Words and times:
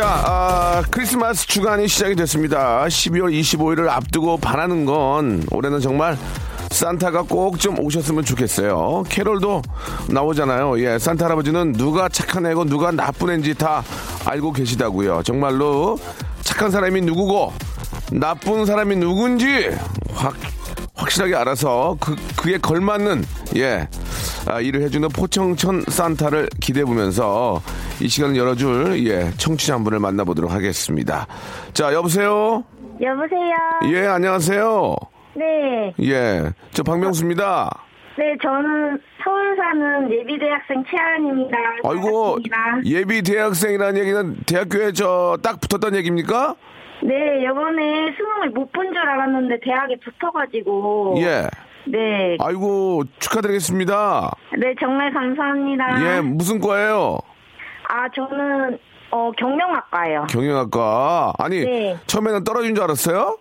자, 0.00 0.22
아, 0.24 0.82
크리스마스 0.90 1.46
주간이 1.46 1.86
시작이 1.86 2.14
됐습니다. 2.14 2.86
12월 2.86 3.38
25일을 3.38 3.86
앞두고 3.90 4.38
바라는 4.38 4.86
건 4.86 5.44
올해는 5.50 5.78
정말 5.80 6.16
산타가 6.70 7.24
꼭 7.24 7.58
좀 7.58 7.78
오셨으면 7.78 8.24
좋겠어요. 8.24 9.04
캐롤도 9.10 9.60
나오잖아요. 10.08 10.82
예, 10.82 10.98
산타 10.98 11.26
할아버지는 11.26 11.72
누가 11.72 12.08
착한 12.08 12.46
애고 12.46 12.64
누가 12.64 12.90
나쁜 12.90 13.28
애인지 13.28 13.52
다 13.56 13.84
알고 14.24 14.54
계시다고요. 14.54 15.20
정말로 15.22 15.98
착한 16.40 16.70
사람이 16.70 17.02
누구고 17.02 17.52
나쁜 18.12 18.64
사람이 18.64 18.96
누군지 18.96 19.68
확 20.14 20.34
확실하게 20.94 21.34
알아서 21.34 21.98
그 22.00 22.16
그에 22.36 22.56
걸맞는 22.56 23.22
예 23.56 23.80
아, 23.80 23.86
일을 24.62 24.82
해주는 24.82 25.08
포청천 25.10 25.82
산타를 25.88 26.48
기대해 26.60 26.84
보면서 26.84 27.60
이 28.00 28.08
시간을 28.08 28.36
열어줄 28.36 29.06
예 29.06 29.30
청취자 29.36 29.74
한 29.74 29.84
분을 29.84 29.98
만나보도록 30.00 30.50
하겠습니다. 30.52 31.26
자 31.72 31.92
여보세요. 31.92 32.64
여보세요. 33.00 33.54
예 33.92 34.06
안녕하세요. 34.06 34.96
네, 35.34 35.94
예 36.00 36.52
저 36.72 36.82
박명수입니다. 36.82 37.70
네 38.18 38.36
저는 38.42 38.98
서울 39.22 39.56
사는 39.56 40.10
예비 40.10 40.38
대학생 40.38 40.82
최아은입니다. 40.90 41.56
아이고 41.84 42.36
반갑습니다. 42.50 42.80
예비 42.86 43.22
대학생이라는 43.22 44.00
얘기는 44.00 44.36
대학교에 44.46 44.92
저 44.92 45.36
딱 45.42 45.60
붙었다는 45.60 45.98
얘기입니까? 45.98 46.54
네, 47.02 47.14
이번에 47.44 48.12
수능을 48.16 48.50
못 48.50 48.70
본 48.72 48.86
줄 48.92 48.98
알았는데 48.98 49.60
대학에 49.62 49.96
붙어가지고. 50.04 51.14
예. 51.18 51.46
네, 51.86 52.36
아이고 52.40 53.04
축하드리겠습니다. 53.18 54.30
네 54.58 54.74
정말 54.80 55.12
감사합니다. 55.12 56.16
예 56.16 56.20
무슨 56.20 56.60
과예요? 56.60 57.18
아 57.88 58.08
저는 58.14 58.78
어 59.10 59.30
경영학과예요. 59.36 60.26
경영학과. 60.30 61.32
아니 61.38 61.64
네. 61.64 61.96
처음에는 62.06 62.44
떨어진 62.44 62.74
줄 62.74 62.84
알았어요? 62.84 63.38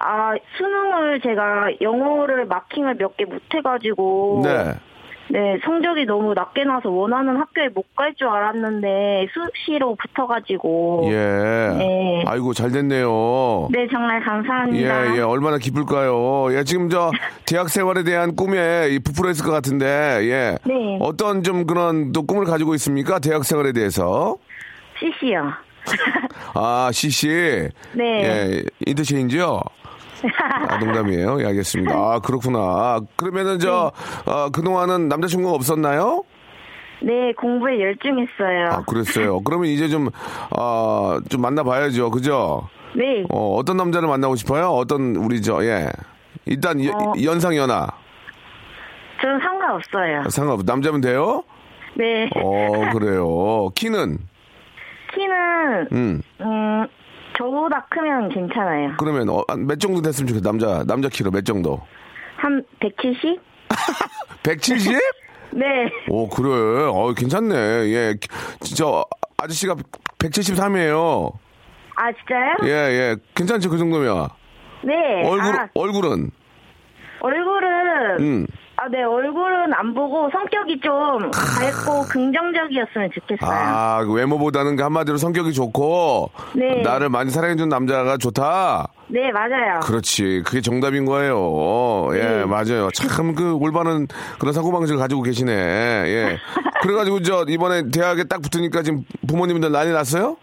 아 0.00 0.32
수능을 0.56 1.20
제가 1.20 1.66
영어를 1.80 2.46
마킹을 2.46 2.94
몇 2.94 3.16
개 3.16 3.24
못해가지고. 3.24 4.42
네. 4.44 4.74
네, 5.30 5.58
성적이 5.64 6.06
너무 6.06 6.32
낮게 6.34 6.64
나서 6.64 6.88
원하는 6.90 7.36
학교에 7.36 7.68
못 7.74 7.84
갈 7.94 8.14
줄 8.14 8.28
알았는데 8.28 9.26
수시로 9.32 9.94
붙어가지고. 9.96 11.02
예. 11.08 11.12
네. 11.76 12.24
아이고 12.26 12.54
잘 12.54 12.70
됐네요. 12.70 13.68
네, 13.70 13.86
정말 13.92 14.22
감사합니다. 14.22 15.12
예, 15.14 15.18
예, 15.18 15.20
얼마나 15.20 15.58
기쁠까요? 15.58 16.48
예, 16.56 16.64
지금 16.64 16.88
저 16.88 17.10
대학 17.46 17.68
생활에 17.68 18.02
대한 18.04 18.34
꿈에 18.36 18.88
이 18.90 18.98
부풀어 18.98 19.30
있을 19.30 19.44
것 19.44 19.52
같은데, 19.52 19.86
예. 20.22 20.56
네. 20.64 20.98
어떤 21.00 21.42
좀 21.42 21.66
그런 21.66 22.12
또 22.12 22.22
꿈을 22.22 22.44
가지고 22.44 22.74
있습니까? 22.76 23.18
대학 23.18 23.44
생활에 23.44 23.72
대해서. 23.72 24.36
CC요. 24.98 25.52
아, 26.54 26.90
CC. 26.92 27.68
네. 27.92 28.04
예, 28.04 28.62
인터체인지요? 28.86 29.60
아, 30.68 30.76
농담이에요. 30.78 31.40
예, 31.42 31.46
알겠습니다. 31.46 31.94
아, 31.94 32.18
그렇구나. 32.20 33.00
그러면은 33.16 33.58
저, 33.58 33.92
네. 34.26 34.32
어, 34.32 34.50
그동안은 34.50 35.08
남자친구가 35.08 35.54
없었나요? 35.54 36.24
네, 37.02 37.32
공부에 37.34 37.80
열중했어요. 37.80 38.68
아, 38.72 38.82
그랬어요. 38.84 39.40
그러면 39.42 39.66
이제 39.68 39.88
좀, 39.88 40.08
아, 40.56 41.20
좀 41.28 41.40
만나봐야죠. 41.42 42.10
그죠? 42.10 42.68
네. 42.96 43.24
어, 43.30 43.54
어떤 43.56 43.76
남자를 43.76 44.08
만나고 44.08 44.34
싶어요? 44.36 44.70
어떤, 44.70 45.14
우리 45.16 45.40
저, 45.40 45.64
예. 45.64 45.88
일단, 46.46 46.84
여- 46.84 46.90
어. 46.92 47.12
연상연하. 47.22 47.86
저는 49.20 49.38
상관없어요. 49.40 50.28
상관없, 50.30 50.62
남자면 50.64 51.00
돼요? 51.00 51.44
네. 51.94 52.28
어, 52.36 52.90
그래요. 52.92 53.70
키는? 53.74 54.18
키는, 55.14 55.88
음. 55.92 56.22
음, 56.40 56.86
저보다 57.38 57.86
크면 57.88 58.28
괜찮아요. 58.30 58.94
그러면, 58.98 59.28
어, 59.28 59.44
한몇 59.48 59.78
정도 59.78 60.02
됐으면 60.02 60.26
좋겠어. 60.26 60.42
남자, 60.42 60.84
남자 60.84 61.08
키로 61.08 61.30
몇 61.30 61.44
정도? 61.44 61.80
한 62.36 62.64
170? 62.80 63.40
170? 64.42 64.98
네. 65.54 65.66
오, 66.08 66.28
그래. 66.28 66.50
어, 66.50 67.14
괜찮네. 67.16 67.54
예. 67.54 68.14
진짜, 68.60 68.84
아저씨가 69.38 69.76
173이에요. 70.18 71.32
아, 71.96 72.12
진짜요? 72.12 72.56
예, 72.64 72.70
예. 72.70 73.16
괜찮죠, 73.34 73.70
그 73.70 73.78
정도면. 73.78 74.28
네. 74.84 74.94
얼굴, 75.24 75.60
아, 75.60 75.68
얼굴은? 75.74 76.30
얼굴은, 77.20 78.20
음. 78.20 78.46
아, 78.80 78.88
네, 78.88 79.02
얼굴은 79.02 79.74
안 79.74 79.92
보고 79.92 80.30
성격이 80.30 80.80
좀 80.80 81.30
밝고 81.32 82.02
긍정적이었으면 82.10 83.10
좋겠어요. 83.12 83.50
아, 83.50 84.04
그 84.04 84.12
외모보다는 84.12 84.76
그 84.76 84.84
한마디로 84.84 85.16
성격이 85.16 85.52
좋고, 85.52 86.30
네. 86.54 86.82
나를 86.82 87.08
많이 87.08 87.30
사랑해준 87.30 87.68
남자가 87.68 88.16
좋다. 88.18 88.86
네, 89.08 89.32
맞아요. 89.32 89.80
그렇지. 89.82 90.42
그게 90.46 90.60
정답인 90.60 91.06
거예요. 91.06 92.08
예, 92.14 92.18
네. 92.22 92.44
맞아요. 92.44 92.88
참 92.94 93.34
그 93.34 93.54
올바른 93.54 94.06
그런 94.38 94.52
사고방식을 94.54 94.98
가지고 94.98 95.22
계시네. 95.22 95.52
예. 95.52 96.38
그래가지고 96.82 97.22
저 97.22 97.44
이번에 97.48 97.90
대학에 97.90 98.24
딱 98.24 98.40
붙으니까 98.42 98.82
지금 98.82 99.02
부모님들 99.26 99.72
난리 99.72 99.90
났어요? 99.92 100.36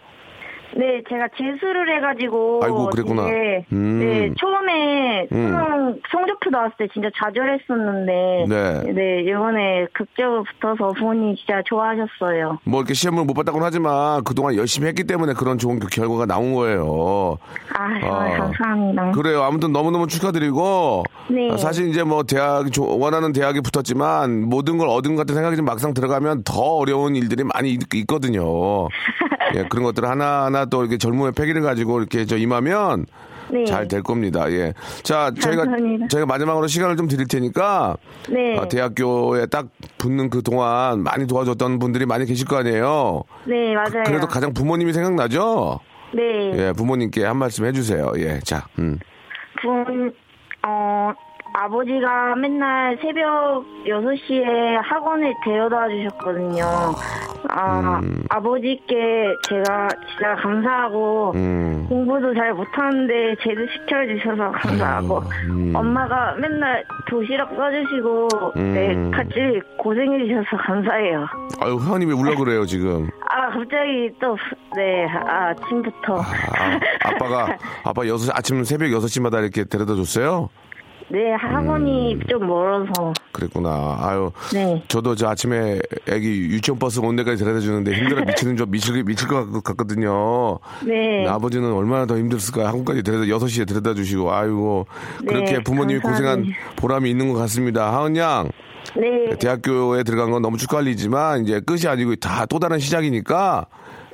네, 0.76 1.02
제가 1.08 1.28
재수를 1.38 1.96
해가지고. 1.96 2.60
아이고, 2.62 2.90
그랬구나. 2.90 3.24
네, 3.30 3.64
음. 3.72 3.98
네, 3.98 4.32
처음에 4.38 5.26
음. 5.32 5.48
수능 5.48 6.00
성적표 6.12 6.50
나왔을 6.50 6.74
때 6.78 6.88
진짜 6.92 7.08
좌절했었는데. 7.18 8.44
네. 8.48 8.92
네, 8.92 9.22
이번에 9.22 9.86
극적으로 9.92 10.44
붙어서 10.44 10.92
부모님이 10.92 11.36
진짜 11.36 11.62
좋아하셨어요. 11.64 12.58
뭐 12.64 12.80
이렇게 12.80 12.94
시험을 12.94 13.24
못 13.24 13.34
봤다고는 13.34 13.66
하지만 13.66 14.22
그동안 14.24 14.54
열심히 14.56 14.88
했기 14.88 15.04
때문에 15.04 15.32
그런 15.32 15.56
좋은 15.58 15.78
그 15.78 15.86
결과가 15.88 16.26
나온 16.26 16.52
거예요. 16.54 17.38
아, 17.74 17.84
아. 18.06 18.36
감사합니다. 18.36 19.12
그래요. 19.12 19.42
아무튼 19.42 19.72
너무너무 19.72 20.06
축하드리고. 20.06 21.04
네. 21.28 21.50
아, 21.52 21.56
사실 21.56 21.88
이제 21.88 22.02
뭐 22.02 22.22
대학, 22.22 22.70
조- 22.72 22.98
원하는 22.98 23.32
대학에 23.32 23.60
붙었지만 23.60 24.42
모든 24.48 24.76
걸 24.78 24.88
얻은 24.88 25.16
것 25.16 25.22
같은 25.22 25.34
생각이 25.34 25.56
좀 25.56 25.64
막상 25.64 25.94
들어가면 25.94 26.42
더 26.44 26.60
어려운 26.76 27.16
일들이 27.16 27.44
많이 27.44 27.70
있, 27.70 27.80
있거든요. 27.94 28.88
예, 29.54 29.62
그런 29.70 29.84
것들 29.84 30.04
하나하나 30.08 30.65
또 30.70 30.82
이렇게 30.82 30.98
젊음의 30.98 31.32
패기를 31.32 31.62
가지고 31.62 31.98
이렇게 31.98 32.24
저 32.24 32.36
임하면 32.36 33.06
네. 33.50 33.64
잘될 33.64 34.02
겁니다. 34.02 34.50
예. 34.50 34.72
자, 35.02 35.32
저희가, 35.40 35.62
감사합니다. 35.64 36.08
저희가 36.08 36.26
마지막으로 36.26 36.66
시간을 36.66 36.96
좀 36.96 37.08
드릴 37.08 37.26
테니까. 37.28 37.96
네. 38.28 38.56
어, 38.58 38.68
대학교에 38.68 39.46
딱 39.46 39.68
붙는 39.98 40.30
그 40.30 40.42
동안 40.42 41.02
많이 41.02 41.26
도와줬던 41.26 41.78
분들이 41.78 42.06
많이 42.06 42.26
계실 42.26 42.46
거 42.46 42.56
아니에요. 42.56 43.22
네, 43.46 43.74
맞아요. 43.74 44.02
그 44.04 44.10
래도 44.10 44.26
가장 44.26 44.52
부모님이 44.52 44.92
생각나죠? 44.92 45.80
네. 46.14 46.52
예, 46.56 46.72
부모님께 46.72 47.24
한 47.24 47.36
말씀 47.36 47.64
해 47.66 47.72
주세요. 47.72 48.12
예, 48.16 48.40
자, 48.40 48.66
음. 48.78 48.98
부, 49.60 49.68
어, 50.66 51.12
아버지가 51.58 52.36
맨날 52.36 52.98
새벽 53.00 53.64
6시에 53.86 54.44
학원에 54.82 55.32
데려다 55.42 55.88
주셨거든요. 55.88 56.64
아, 57.48 58.00
아버지께 58.28 59.24
제가 59.48 59.88
진짜 60.10 60.34
감사하고 60.42 61.32
음. 61.34 61.86
공부도 61.88 62.34
잘 62.34 62.52
못하는데 62.52 63.36
제도 63.42 63.60
시켜주셔서 63.72 64.50
감사하고 64.50 65.22
엄마가 65.74 66.34
맨날 66.34 66.84
도시락 67.08 67.48
싸주시고 67.56 68.28
네, 68.56 68.94
음. 68.94 69.10
같이 69.12 69.32
고생해주셔서 69.78 70.56
감사해요. 70.66 71.26
아유, 71.62 71.78
회원님 71.82 72.08
왜 72.08 72.14
울려 72.14 72.36
그래요, 72.36 72.66
지금? 72.66 73.08
아 73.30 73.48
갑자기 73.50 74.10
또 74.20 74.36
네 74.76 75.06
아 75.06 75.54
침부터 75.54 76.18
아, 76.20 76.78
아빠가, 77.04 77.56
아빠 77.84 78.06
여섯 78.06 78.30
아침 78.36 78.62
새벽 78.64 78.88
6시마다 78.88 79.40
이렇게 79.40 79.64
데려다 79.64 79.94
줬어요? 79.94 80.50
네 81.08 81.32
학원이 81.34 82.14
음. 82.14 82.20
좀 82.28 82.46
멀어서 82.48 83.12
그랬구나. 83.30 83.96
아유. 84.00 84.32
네 84.52 84.82
저도 84.88 85.14
저 85.14 85.28
아침에 85.28 85.78
애기 86.08 86.26
유치원 86.50 86.78
버스 86.80 86.98
온 86.98 87.14
데까지 87.14 87.44
데려다 87.44 87.60
주는데 87.60 87.92
힘들어 87.92 88.24
미치는 88.24 88.56
줄 88.56 88.66
미칠, 88.66 89.04
미칠 89.04 89.28
것 89.28 89.52
같- 89.52 89.62
같거든요. 89.62 90.58
네. 90.84 91.26
아버지는 91.28 91.72
얼마나 91.72 92.06
더 92.06 92.16
힘들었을까. 92.18 92.66
학원까지 92.66 93.04
데려다, 93.04 93.24
6시에 93.26 93.68
데려다 93.68 93.94
주시고, 93.94 94.32
아이고. 94.32 94.86
네, 95.20 95.26
그렇게 95.26 95.62
부모님이 95.62 96.00
고생한 96.00 96.24
감사합니다. 96.24 96.56
보람이 96.76 97.08
있는 97.10 97.32
것 97.32 97.38
같습니다. 97.40 97.92
하은 97.94 98.16
양, 98.16 98.48
네, 98.96 99.36
대학교에 99.38 100.02
들어간 100.02 100.30
건 100.32 100.42
너무 100.42 100.56
축하드리지만, 100.56 101.44
이제 101.44 101.60
끝이 101.60 101.86
아니고 101.86 102.16
다 102.16 102.46
또 102.46 102.58
다른 102.58 102.78
시작이니까, 102.80 103.66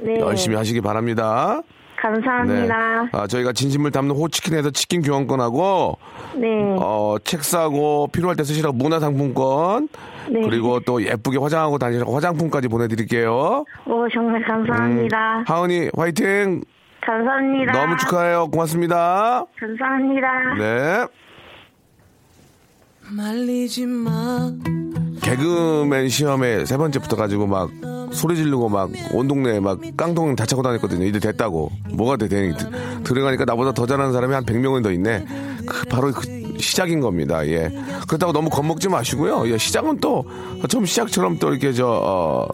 네. 0.03 0.19
열심히 0.21 0.57
하시기 0.57 0.81
바랍니다. 0.83 1.63
감사합니다. 2.03 3.09
아, 3.13 3.27
저희가 3.29 3.53
진심을 3.53 3.93
담는 3.93 4.15
호치킨에서 4.17 4.71
치킨 4.71 5.03
교환권하고, 5.03 5.99
네. 6.35 6.77
어, 6.81 7.15
책 7.23 7.45
사고 7.45 8.09
필요할 8.09 8.35
때 8.35 8.43
쓰시라고 8.43 8.77
문화상품권, 8.77 9.89
네. 10.29 10.41
그리고 10.43 10.81
또 10.81 11.01
예쁘게 11.01 11.39
화장하고 11.39 11.79
다니시라고 11.79 12.15
화장품까지 12.15 12.67
보내드릴게요. 12.67 13.65
오, 13.87 14.09
정말 14.13 14.43
감사합니다. 14.43 15.45
하은이 15.47 15.91
화이팅! 15.97 16.63
감사합니다. 17.05 17.73
음. 17.73 17.81
너무 17.81 17.97
축하해요. 17.99 18.49
고맙습니다. 18.49 19.45
감사합니다. 19.59 20.55
네. 20.59 21.07
말리지 23.17 23.87
마. 23.87 24.51
개그맨 25.23 26.09
시험에 26.09 26.65
세 26.65 26.77
번째 26.77 26.99
붙어가지고 27.01 27.47
막 27.47 27.71
소리 28.13 28.37
지르고 28.37 28.69
막 28.69 28.91
온 29.13 29.27
동네에 29.29 29.61
막 29.61 29.79
깡통 29.97 30.35
다 30.37 30.45
차고 30.47 30.63
다녔거든요. 30.63 31.05
이제 31.07 31.19
됐다고. 31.19 31.71
뭐가 31.93 32.17
돼? 32.17 32.29
되- 32.29 32.53
들어가니까 33.05 33.45
나보다 33.45 33.73
더 33.73 33.87
잘하는 33.87 34.13
사람이 34.13 34.33
한 34.35 34.45
100명은 34.45 34.83
더 34.83 34.91
있네. 34.93 35.25
그 35.67 35.85
바로 35.89 36.11
그 36.13 36.43
시작인 36.59 37.01
겁니다. 37.01 37.47
예. 37.49 37.71
그렇다고 38.07 38.33
너무 38.33 38.49
겁먹지 38.51 38.89
마시고요. 38.89 39.49
예, 39.51 39.59
시작은 39.59 39.99
또 40.01 40.25
처음 40.69 40.85
시작처럼 40.87 41.39
또 41.39 41.51
이렇게 41.51 41.73
저, 41.73 41.87
어, 41.89 42.47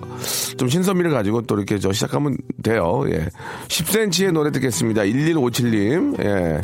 좀 0.56 0.69
신선미를 0.69 1.10
가지고 1.10 1.43
또 1.43 1.56
이렇게 1.56 1.78
저 1.78 1.93
시작하면 1.93 2.37
돼요. 2.62 3.04
예. 3.11 3.26
10cm의 3.69 4.32
노래 4.32 4.50
듣겠습니다. 4.52 5.02
1157님. 5.02 6.22
예. 6.25 6.61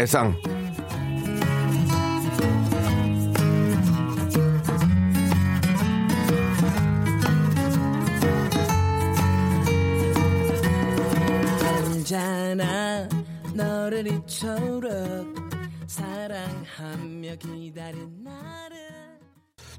애상. 0.00 0.34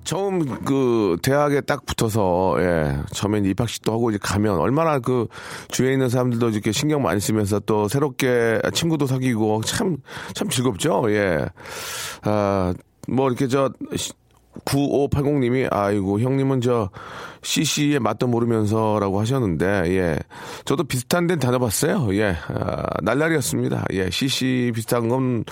처음 0.04 0.40
그 0.64 1.18
대학에 1.22 1.60
딱 1.62 1.86
붙어서 1.86 2.56
예 2.60 2.98
처음엔 3.12 3.44
입학식도 3.46 3.92
하고 3.92 4.10
이제 4.10 4.18
가면 4.22 4.58
얼마나 4.58 5.00
그 5.00 5.28
주위에 5.70 5.92
있는 5.94 6.08
사람들도 6.08 6.50
이렇게 6.50 6.72
신경 6.72 7.02
많이 7.02 7.20
쓰면서 7.20 7.60
또 7.60 7.90
새롭게 7.90 8.62
친구도 8.74 9.06
사귀고 9.06 9.64
참 9.64 9.98
참 10.34 10.48
즐겁죠? 10.50 11.04
예아뭐 11.12 12.74
이렇게 13.28 13.48
저 13.50 13.72
9580님이 14.66 15.68
아이고 15.72 16.20
형님은 16.20 16.62
저 16.62 16.90
CC의 17.42 18.00
맛도 18.00 18.28
모르면서라고 18.28 19.20
하셨는데 19.20 19.66
예. 19.96 20.20
저도 20.66 20.84
비슷한 20.84 21.28
데는 21.28 21.40
다녀봤어요. 21.40 22.14
예. 22.16 22.36
아, 22.48 22.84
날라리였습니다. 23.02 23.86
예 23.94 24.10
CC 24.10 24.72
비슷한 24.74 25.08
건 25.08 25.44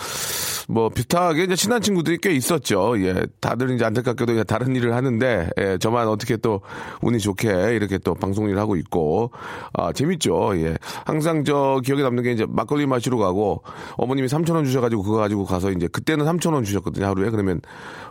뭐 0.67 0.89
비슷하게 0.89 1.43
이제 1.43 1.55
친한 1.55 1.81
친구들이 1.81 2.17
꽤 2.21 2.31
있었죠. 2.31 2.95
예 3.05 3.25
다들 3.39 3.69
이제 3.75 3.85
안타깝게도 3.85 4.43
다른 4.45 4.75
일을 4.75 4.93
하는데 4.95 5.49
예 5.59 5.77
저만 5.77 6.07
어떻게 6.07 6.37
또 6.37 6.61
운이 7.01 7.19
좋게 7.19 7.75
이렇게 7.75 7.97
또 7.99 8.15
방송 8.15 8.49
일을 8.49 8.57
하고 8.59 8.75
있고 8.75 9.31
아 9.73 9.93
재밌죠. 9.93 10.57
예 10.57 10.75
항상 11.05 11.43
저 11.43 11.79
기억에 11.85 12.01
남는 12.01 12.23
게 12.23 12.31
이제 12.31 12.45
막걸리 12.49 12.87
마시러 12.87 13.17
가고 13.17 13.63
어머님이 13.97 14.27
3천 14.27 14.55
원 14.55 14.65
주셔가지고 14.65 15.03
그거 15.03 15.17
가지고 15.17 15.45
가서 15.45 15.71
이제 15.71 15.87
그때는 15.87 16.25
3천 16.25 16.53
원 16.53 16.63
주셨거든요 16.63 17.05
하루에. 17.05 17.29
그러면 17.29 17.61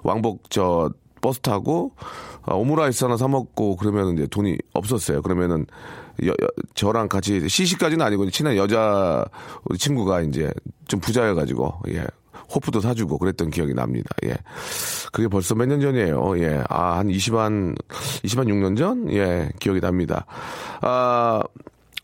왕복 0.04 0.48
저 0.50 0.90
버스 1.20 1.40
타고 1.40 1.92
아, 2.42 2.54
오므라이스 2.54 3.04
하나 3.04 3.16
사 3.16 3.26
먹고 3.26 3.76
그러면 3.76 4.12
이제 4.14 4.26
돈이 4.26 4.58
없었어요. 4.74 5.22
그러면은 5.22 5.66
여- 6.24 6.28
여- 6.28 6.48
저랑 6.74 7.08
같이 7.08 7.48
CC까지는 7.48 8.04
아니고 8.04 8.28
친한 8.30 8.54
여자 8.56 9.24
우리 9.64 9.76
친구가 9.78 10.20
이제 10.20 10.52
좀 10.86 11.00
부자여가지고 11.00 11.80
예 11.88 12.04
호프도 12.54 12.80
사주고 12.80 13.18
그랬던 13.18 13.50
기억이 13.50 13.74
납니다. 13.74 14.08
예 14.24 14.36
그게 15.12 15.28
벌써 15.28 15.54
몇 15.54 15.66
년 15.66 15.80
전이에요. 15.80 16.38
예 16.38 16.62
아 16.68 16.98
한 16.98 17.08
20한 17.08 17.74
20한 18.24 18.46
6년 18.46 18.76
전 18.76 19.10
예 19.10 19.50
기억이 19.58 19.80
납니다. 19.80 20.26
아 20.80 21.42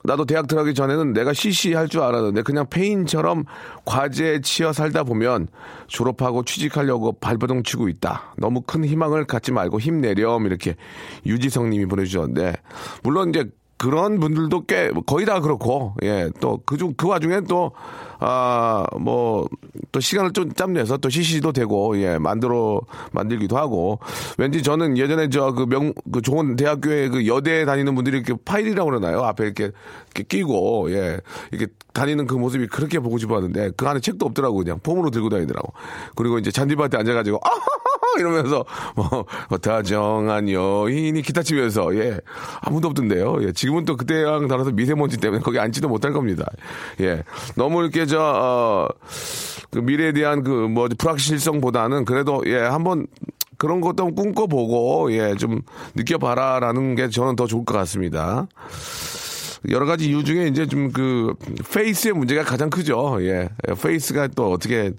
나도 0.02 0.24
대학 0.24 0.46
들어가기 0.48 0.72
전에는 0.72 1.12
내가 1.12 1.34
CC 1.34 1.74
할 1.74 1.86
줄 1.86 2.00
알았는데 2.00 2.40
그냥 2.42 2.66
페인처럼 2.70 3.44
과제에 3.84 4.40
치여 4.40 4.72
살다 4.72 5.04
보면 5.04 5.48
졸업하고 5.88 6.42
취직하려고 6.44 7.12
발버둥 7.12 7.64
치고 7.64 7.88
있다. 7.88 8.34
너무 8.38 8.62
큰 8.62 8.84
희망을 8.84 9.26
갖지 9.26 9.52
말고 9.52 9.78
힘내렴 9.78 10.46
이렇게 10.46 10.74
유지성 11.26 11.68
님이 11.68 11.84
보내주셨는데 11.84 12.54
물론 13.02 13.28
이제 13.28 13.44
그런 13.80 14.20
분들도 14.20 14.66
꽤 14.66 14.90
거의 15.06 15.24
다 15.24 15.40
그렇고 15.40 15.94
예또 16.02 16.60
그중 16.66 16.92
그 16.98 17.08
와중에 17.08 17.40
또 17.48 17.72
아 18.20 18.84
뭐 18.98 19.48
또 19.92 19.98
시간을 20.00 20.32
좀 20.32 20.52
짬내서 20.52 20.98
또 20.98 21.08
CC도 21.08 21.52
되고 21.52 21.98
예 22.00 22.18
만들어 22.18 22.80
만들기도 23.12 23.56
하고. 23.56 23.98
왠지 24.38 24.62
저는 24.62 24.98
예전에 24.98 25.28
저 25.30 25.52
그명그 25.52 26.22
좋은 26.22 26.54
대학교에 26.56 27.08
그 27.08 27.26
여대에 27.26 27.64
다니는 27.64 27.94
분들이 27.94 28.18
이렇게 28.18 28.34
파일이라고 28.44 28.90
그러나요? 28.90 29.22
앞에 29.22 29.44
이렇게, 29.44 29.72
이렇게 30.14 30.22
끼고 30.24 30.92
예 30.92 31.18
이렇게 31.50 31.72
다니는 31.94 32.26
그 32.26 32.34
모습이 32.34 32.66
그렇게 32.68 33.00
보고 33.00 33.18
싶었는데 33.18 33.72
그 33.76 33.86
안에 33.88 34.00
책도 34.00 34.26
없더라고 34.26 34.58
그냥. 34.58 34.78
폼으로 34.82 35.10
들고 35.10 35.28
다니더라고. 35.30 35.72
그리고 36.14 36.38
이제 36.38 36.50
잔디밭에 36.50 36.96
앉아가지고 36.98 37.38
아 37.42 37.50
이러면서 38.18 38.64
뭐 38.94 39.24
다정한 39.58 40.48
여인이 40.50 41.20
기타 41.22 41.42
치면서 41.42 41.94
예 41.96 42.18
아무도 42.60 42.88
없던데요. 42.88 43.38
예 43.42 43.52
지금은 43.52 43.84
또 43.84 43.96
그때랑 43.96 44.48
달라서 44.48 44.70
미세먼지 44.72 45.16
때문에 45.18 45.42
거기 45.42 45.58
앉지도 45.58 45.88
못할 45.88 46.12
겁니다. 46.12 46.44
예 47.00 47.22
너무 47.56 47.82
이렇게 47.82 48.06
저 48.06 48.18
어 48.20 48.88
그 49.70 49.78
미래에 49.78 50.12
대한 50.12 50.42
그 50.42 50.50
뭐 50.68 50.88
불확실성보다는 50.98 52.04
그래도 52.04 52.42
예 52.46 52.56
한번 52.58 53.06
그런 53.56 53.80
것도 53.80 54.04
한번 54.06 54.14
꿈꿔보고 54.34 55.12
예 55.12 55.34
좀 55.36 55.60
느껴봐라라는 55.94 56.96
게 56.96 57.08
저는 57.08 57.36
더 57.36 57.46
좋을 57.46 57.64
것 57.64 57.74
같습니다. 57.78 58.48
여러 59.68 59.84
가지 59.84 60.08
이유 60.08 60.24
중에 60.24 60.46
이제 60.46 60.66
좀 60.66 60.90
그 60.92 61.34
페이스의 61.72 62.14
문제가 62.14 62.42
가장 62.42 62.70
크죠. 62.70 63.18
예. 63.20 63.48
페이스가 63.80 64.28
또 64.28 64.50
어떻게 64.52 64.92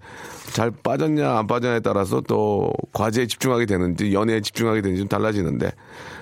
잘 0.51 0.71
빠졌냐 0.71 1.37
안 1.37 1.47
빠졌냐에 1.47 1.79
따라서 1.79 2.21
또 2.21 2.73
과제에 2.93 3.27
집중하게 3.27 3.65
되는지 3.65 4.13
연애에 4.13 4.41
집중하게 4.41 4.81
되는지 4.81 5.01
좀 5.01 5.07
달라지는데 5.07 5.71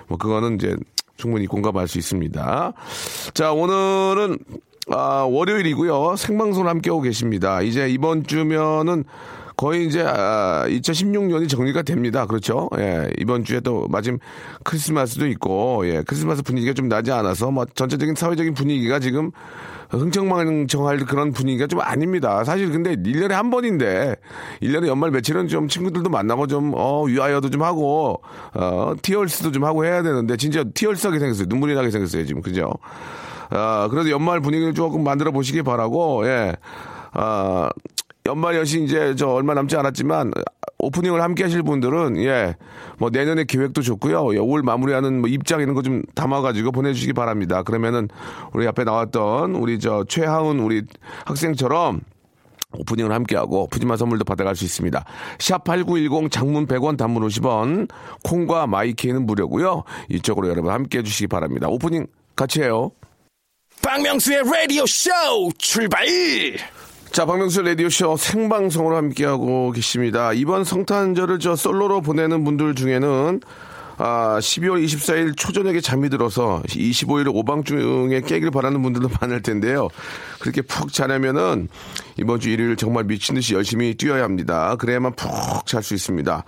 뭐 0.08 0.18
그거는 0.18 0.56
이제 0.56 0.76
충분히 1.18 1.46
공감할 1.48 1.88
수 1.88 1.98
있습니다. 1.98 2.74
자, 3.34 3.52
오늘은 3.52 4.40
아, 4.92 5.28
월요일이고요. 5.30 6.16
생방송 6.16 6.68
함께하고 6.68 7.02
계십니다. 7.02 7.62
이제 7.62 7.88
이번 7.90 8.24
주면은 8.24 9.04
거의 9.60 9.88
이제 9.88 10.02
아, 10.02 10.64
2016년이 10.70 11.50
정리가 11.50 11.82
됩니다. 11.82 12.26
그렇죠? 12.26 12.70
예, 12.78 13.10
이번 13.18 13.44
주에 13.44 13.60
또 13.60 13.88
마침 13.90 14.18
크리스마스도 14.64 15.28
있고 15.28 15.86
예, 15.86 16.02
크리스마스 16.08 16.42
분위기가 16.44 16.72
좀 16.72 16.88
나지 16.88 17.12
않아서 17.12 17.52
뭐 17.52 17.66
전체적인 17.66 18.16
사회적인 18.16 18.54
분위기가 18.54 19.00
지금 19.00 19.32
흥청망청할 19.90 21.00
그런 21.00 21.34
분위기가 21.34 21.68
좀 21.68 21.82
아닙니다. 21.82 22.46
사실 22.46 22.72
근데 22.72 22.96
1년에 22.96 23.32
한 23.32 23.50
번인데 23.50 24.16
1년에 24.62 24.88
연말 24.88 25.12
며칠은 25.12 25.50
좀 25.50 25.68
친구들도 25.68 26.10
만나고 26.10 26.48
좀 26.48 26.72
어, 26.74 27.04
위하여도 27.04 27.50
좀 27.50 27.62
하고 27.62 28.22
어, 28.54 28.94
티얼스도 29.02 29.52
좀 29.52 29.66
하고 29.66 29.84
해야 29.84 30.02
되는데 30.02 30.38
진짜 30.38 30.64
티얼스하게 30.74 31.20
생겼어요. 31.20 31.48
눈물이 31.50 31.76
나게 31.76 31.92
생겼어요, 31.92 32.26
지금. 32.26 32.42
그죠? 32.42 32.72
아, 33.50 33.90
그래도 33.92 34.10
연말 34.10 34.40
분위기를 34.40 34.74
조금 34.74 35.04
만들어 35.04 35.32
보시기 35.32 35.64
바라고, 35.64 36.26
예. 36.28 36.56
아, 37.12 37.70
연말 38.30 38.56
연시 38.56 38.84
이제 38.84 39.16
저 39.16 39.28
얼마 39.30 39.56
남지 39.56 39.76
않았지만 39.76 40.32
오프닝을 40.78 41.22
함께 41.22 41.44
하실 41.44 41.64
분들은, 41.64 42.22
예, 42.24 42.56
뭐 43.00 43.10
내년에 43.10 43.44
계획도 43.44 43.82
좋고요. 43.82 44.34
예, 44.36 44.38
올 44.38 44.62
마무리하는 44.64 45.20
뭐 45.20 45.28
입장 45.30 45.62
이런 45.62 45.74
거 45.74 45.82
좀 45.82 46.04
담아가지고 46.14 46.72
보내주시기 46.72 47.14
바랍니다. 47.14 47.64
그러면은 47.64 48.08
우리 48.54 48.68
앞에 48.68 48.84
나왔던 48.84 49.56
우리 49.56 49.80
저 49.80 50.06
최하운 50.08 50.60
우리 50.60 50.84
학생처럼 51.26 52.02
오프닝을 52.78 53.12
함께하고 53.12 53.68
푸짐한 53.68 53.98
선물도 53.98 54.26
받아갈 54.26 54.56
수 54.56 54.64
있습니다. 54.64 55.04
샵 55.40 55.64
8910 55.64 56.30
장문 56.32 56.68
100원 56.68 56.98
단문 56.98 57.28
50원 57.28 57.90
콩과 58.24 58.68
마이케이는 58.68 59.26
무료고요. 59.26 59.84
이쪽으로 60.10 60.50
여러분 60.50 60.72
함께해 60.72 61.02
주시기 61.04 61.28
바랍니다. 61.28 61.68
오프닝 61.68 62.06
같이 62.36 62.62
해요. 62.62 62.92
박명수의 63.82 64.44
라디오 64.44 64.86
쇼 64.86 65.10
출발! 65.58 66.06
자, 67.12 67.26
박명수 67.26 67.64
라디오쇼 67.64 68.18
생방송으로 68.18 68.96
함께하고 68.96 69.72
계십니다. 69.72 70.32
이번 70.32 70.64
성탄절을 70.64 71.40
저 71.40 71.56
솔로로 71.56 72.02
보내는 72.02 72.44
분들 72.44 72.76
중에는 72.76 73.42
아, 73.98 74.38
12월 74.40 74.82
24일 74.86 75.36
초저녁에 75.36 75.82
잠이 75.82 76.10
들어서 76.10 76.62
25일 76.68 77.36
오밤중에 77.36 78.22
깨길 78.22 78.52
바라는 78.52 78.82
분들도 78.82 79.10
많을 79.20 79.42
텐데요. 79.42 79.90
그렇게 80.40 80.62
푹 80.62 80.94
자려면은 80.94 81.68
이번 82.18 82.40
주 82.40 82.50
일요일 82.50 82.78
정말 82.78 83.04
미친 83.04 83.36
듯이 83.36 83.56
열심히 83.56 83.96
뛰어야 83.96 84.24
합니다. 84.24 84.76
그래야만 84.78 85.16
푹 85.16 85.66
잘 85.66 85.84
수 85.84 85.96
있습니다. 85.96 86.44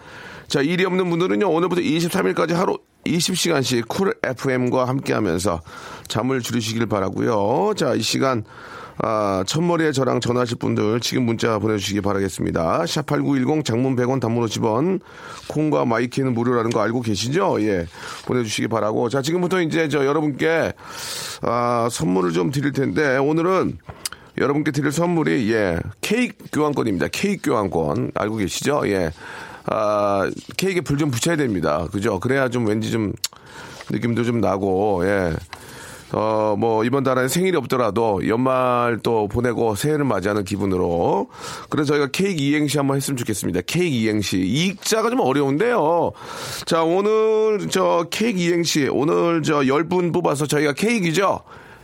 자, 0.47 0.61
일이 0.61 0.85
없는 0.85 1.09
분들은요, 1.09 1.49
오늘부터 1.49 1.81
23일까지 1.81 2.53
하루 2.53 2.77
20시간씩 3.05 3.87
쿨 3.87 4.13
FM과 4.23 4.87
함께 4.87 5.11
하면서 5.13 5.61
잠을 6.07 6.41
줄이시길 6.41 6.85
바라고요 6.85 7.73
자, 7.75 7.95
이 7.95 8.01
시간 8.01 8.43
아, 9.03 9.43
첫머리에 9.47 9.91
저랑 9.93 10.19
전화하실 10.19 10.57
분들 10.57 10.99
지금 10.99 11.23
문자 11.23 11.57
보내주시기 11.57 12.01
바라겠습니다. 12.01 12.83
샵8910 12.83 13.65
장문 13.65 13.95
100원 13.95 14.19
단문 14.21 14.45
50원 14.45 14.99
콩과 15.47 15.85
마이키는 15.85 16.33
무료라는 16.35 16.69
거 16.69 16.81
알고 16.81 17.01
계시죠? 17.01 17.57
예. 17.61 17.87
보내주시기 18.25 18.67
바라고. 18.67 19.09
자, 19.09 19.23
지금부터 19.23 19.61
이제 19.61 19.89
저 19.89 20.05
여러분께 20.05 20.73
아, 21.41 21.87
선물을 21.91 22.31
좀 22.33 22.51
드릴 22.51 22.73
텐데 22.73 23.17
오늘은 23.17 23.79
여러분께 24.37 24.69
드릴 24.71 24.91
선물이 24.91 25.51
예. 25.51 25.79
케이크 26.01 26.35
교환권입니다. 26.51 27.07
케이크 27.11 27.49
교환권. 27.49 28.11
알고 28.13 28.35
계시죠? 28.35 28.83
예. 28.85 29.11
아, 29.65 30.29
케이크에 30.57 30.81
불 30.81 30.97
좀 30.99 31.09
붙여야 31.09 31.37
됩니다. 31.37 31.87
그죠? 31.91 32.19
그래야 32.19 32.49
좀 32.49 32.67
왠지 32.67 32.91
좀 32.91 33.13
느낌도 33.89 34.23
좀 34.23 34.41
나고, 34.41 35.01
예. 35.05 35.33
어, 36.13 36.55
뭐, 36.57 36.83
이번 36.83 37.03
달에 37.03 37.27
생일이 37.27 37.55
없더라도 37.57 38.27
연말 38.27 38.99
또 39.01 39.27
보내고 39.27 39.75
새해를 39.75 40.05
맞이하는 40.05 40.43
기분으로. 40.43 41.29
그래서 41.69 41.93
저희가 41.93 42.07
케이크 42.11 42.41
이행시 42.41 42.77
한번 42.77 42.97
했으면 42.97 43.17
좋겠습니다. 43.17 43.61
케이크 43.65 43.95
이행시. 43.95 44.39
이익자가 44.39 45.09
좀 45.09 45.19
어려운데요. 45.21 46.11
자, 46.65 46.83
오늘 46.83 47.67
저 47.69 48.07
케이크 48.09 48.39
이행시. 48.39 48.87
오늘 48.91 49.41
저 49.43 49.59
10분 49.61 50.13
뽑아서 50.13 50.45
저희가 50.47 50.73
케이크죠? 50.73 51.41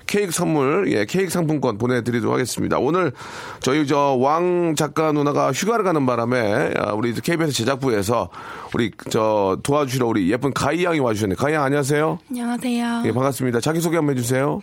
케이크 0.07 0.31
선물, 0.31 0.91
예, 0.91 1.05
케이크 1.05 1.29
상품권 1.29 1.77
보내드리도록 1.77 2.33
하겠습니다. 2.33 2.77
오늘 2.79 3.11
저희 3.59 3.85
저 3.85 4.15
왕 4.17 4.75
작가 4.75 5.11
누나가 5.11 5.51
휴가를 5.51 5.83
가는 5.83 6.05
바람에 6.05 6.73
아, 6.77 6.93
우리 6.93 7.13
KBS 7.13 7.51
제작부에서 7.53 8.29
우리 8.73 8.91
저 9.09 9.57
도와주시러 9.63 10.07
우리 10.07 10.31
예쁜 10.31 10.53
가희 10.53 10.83
양이 10.85 10.99
와주셨네요. 10.99 11.35
가희 11.35 11.53
양 11.53 11.63
안녕하세요. 11.63 12.19
안녕하세요. 12.29 13.03
예, 13.05 13.11
반갑습니다. 13.11 13.59
자기소개 13.59 13.97
한번 13.97 14.15
해주세요. 14.17 14.61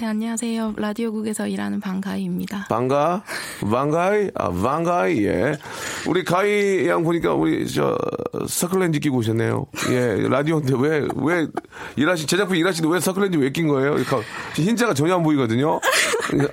네, 0.00 0.06
안녕하세요. 0.06 0.74
라디오국에서 0.76 1.48
일하는 1.48 1.80
방가희입니다. 1.80 2.66
반가, 2.68 3.24
반가이, 3.68 4.30
아, 4.36 4.48
반가이, 4.50 5.24
예. 5.24 5.56
우리 6.06 6.22
가희 6.22 6.86
양 6.86 7.02
보니까 7.02 7.34
우리 7.34 7.66
저 7.68 7.98
서클렌즈 8.46 9.00
끼고 9.00 9.16
오셨네요. 9.16 9.66
예, 9.90 10.28
라디오인데 10.28 10.74
왜, 10.78 11.08
왜, 11.16 11.48
일하시, 11.96 12.26
제작부 12.28 12.54
일하시는데 12.54 12.94
왜 12.94 13.00
서클렌즈 13.00 13.38
왜 13.38 13.50
낀 13.50 13.66
거예요? 13.66 13.96
그 13.96 14.62
흰자가 14.62 14.94
전혀 14.94 15.16
안 15.16 15.24
보이거든요. 15.24 15.80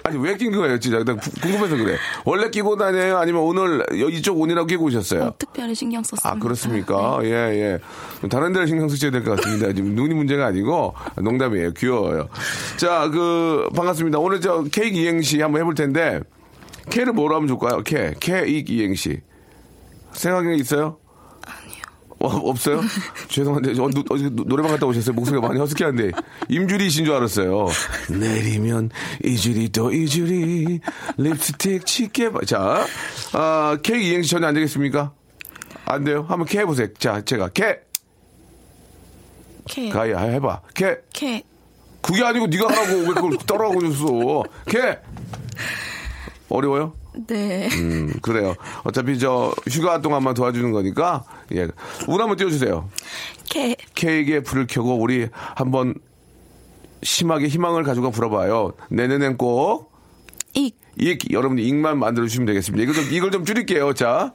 아니, 0.05 0.17
왜 0.17 0.37
낀 0.37 0.51
거예요, 0.51 0.79
진짜? 0.79 1.03
나 1.03 1.13
구- 1.15 1.29
궁금해서 1.41 1.75
그래. 1.77 1.97
원래 2.23 2.49
끼고 2.49 2.77
다녀요? 2.77 3.17
아니면 3.17 3.43
오늘 3.43 3.85
이쪽 4.11 4.39
오니라고 4.39 4.65
끼고 4.65 4.85
오셨어요? 4.85 5.21
어, 5.23 5.35
특별히 5.37 5.75
신경 5.75 6.01
썼습니다. 6.01 6.29
아, 6.31 6.39
그렇습니까? 6.39 7.19
예, 7.23 7.29
예. 7.29 8.27
다른 8.29 8.53
데를 8.53 8.67
신경 8.67 8.87
쓰셔야 8.89 9.11
될 9.11 9.23
것 9.23 9.35
같습니다. 9.35 9.71
지금 9.73 9.93
눈이 9.93 10.15
문제가 10.15 10.47
아니고 10.47 10.95
농담이에요. 11.21 11.73
귀여워요. 11.73 12.27
자, 12.77 13.09
그, 13.13 13.34
반갑습니다. 13.75 14.19
오늘 14.19 14.41
저 14.41 14.63
케이크 14.71 14.97
이행시 14.97 15.41
한번 15.41 15.61
해볼 15.61 15.75
텐데, 15.75 16.19
케를 16.89 17.13
뭐로 17.13 17.35
하면 17.35 17.47
좋을까요? 17.47 17.81
케, 17.83 18.13
케이크 18.19 18.71
이행시. 18.71 19.21
생각이 20.13 20.55
있어요? 20.61 20.97
아니요. 21.45 21.81
어, 22.19 22.27
없어요? 22.49 22.81
죄송한데, 23.29 23.73
저, 23.73 23.87
노, 23.89 24.03
어제 24.09 24.29
노- 24.29 24.43
노래방 24.45 24.71
갔다 24.71 24.85
오셨어요? 24.85 25.13
목소리가 25.13 25.47
많이 25.47 25.59
허스키한데, 25.59 26.11
임주리이신 26.49 27.05
줄 27.05 27.13
알았어요. 27.15 27.67
내일이면 28.09 28.89
잊으리 29.23 29.69
또 29.69 29.91
잊으리, 29.91 30.79
립스틱 31.17 32.33
바- 32.33 32.41
자, 32.45 32.85
아, 33.33 33.77
케이크 33.83 34.03
이행시 34.03 34.29
전혀 34.31 34.47
안 34.47 34.53
되겠습니까? 34.53 35.11
안 35.85 36.03
돼요? 36.03 36.25
한번 36.27 36.47
케 36.47 36.59
해보세요. 36.59 36.87
자, 36.97 37.21
제가 37.21 37.49
케, 37.49 37.79
케, 39.67 39.89
가야 39.89 40.19
해봐. 40.19 40.61
케, 40.73 40.97
케, 41.11 41.43
그게 42.05 42.23
아니고 42.23 42.47
네가 42.47 42.67
하라고 42.67 42.99
왜 42.99 43.07
그걸 43.07 43.37
따라하고 43.47 43.83
있어? 43.85 44.43
케. 44.67 44.99
어려워요? 46.49 46.93
네. 47.27 47.67
음, 47.73 48.13
그래요. 48.21 48.55
어차피 48.83 49.17
저 49.17 49.53
휴가 49.69 50.01
동안만 50.01 50.33
도와주는 50.35 50.71
거니까 50.71 51.23
예. 51.53 51.67
운 52.07 52.21
한번 52.21 52.37
띄워주세요. 52.37 52.89
케, 53.49 53.75
케이크에 53.95 54.41
불을 54.41 54.67
켜고 54.67 54.95
우리 54.95 55.27
한번 55.55 55.95
심하게 57.01 57.47
희망을 57.47 57.83
가지고 57.83 58.11
불어봐요. 58.11 58.73
내년엔 58.89 59.37
꼭 59.37 59.91
익, 60.53 60.77
이, 60.99 61.17
여러분 61.31 61.57
익만 61.57 61.97
만들어주시면 61.97 62.45
되겠습니다. 62.47 62.83
이걸 62.83 62.95
좀, 62.95 63.13
이걸 63.13 63.31
좀 63.31 63.45
줄일게요. 63.45 63.93
자, 63.93 64.33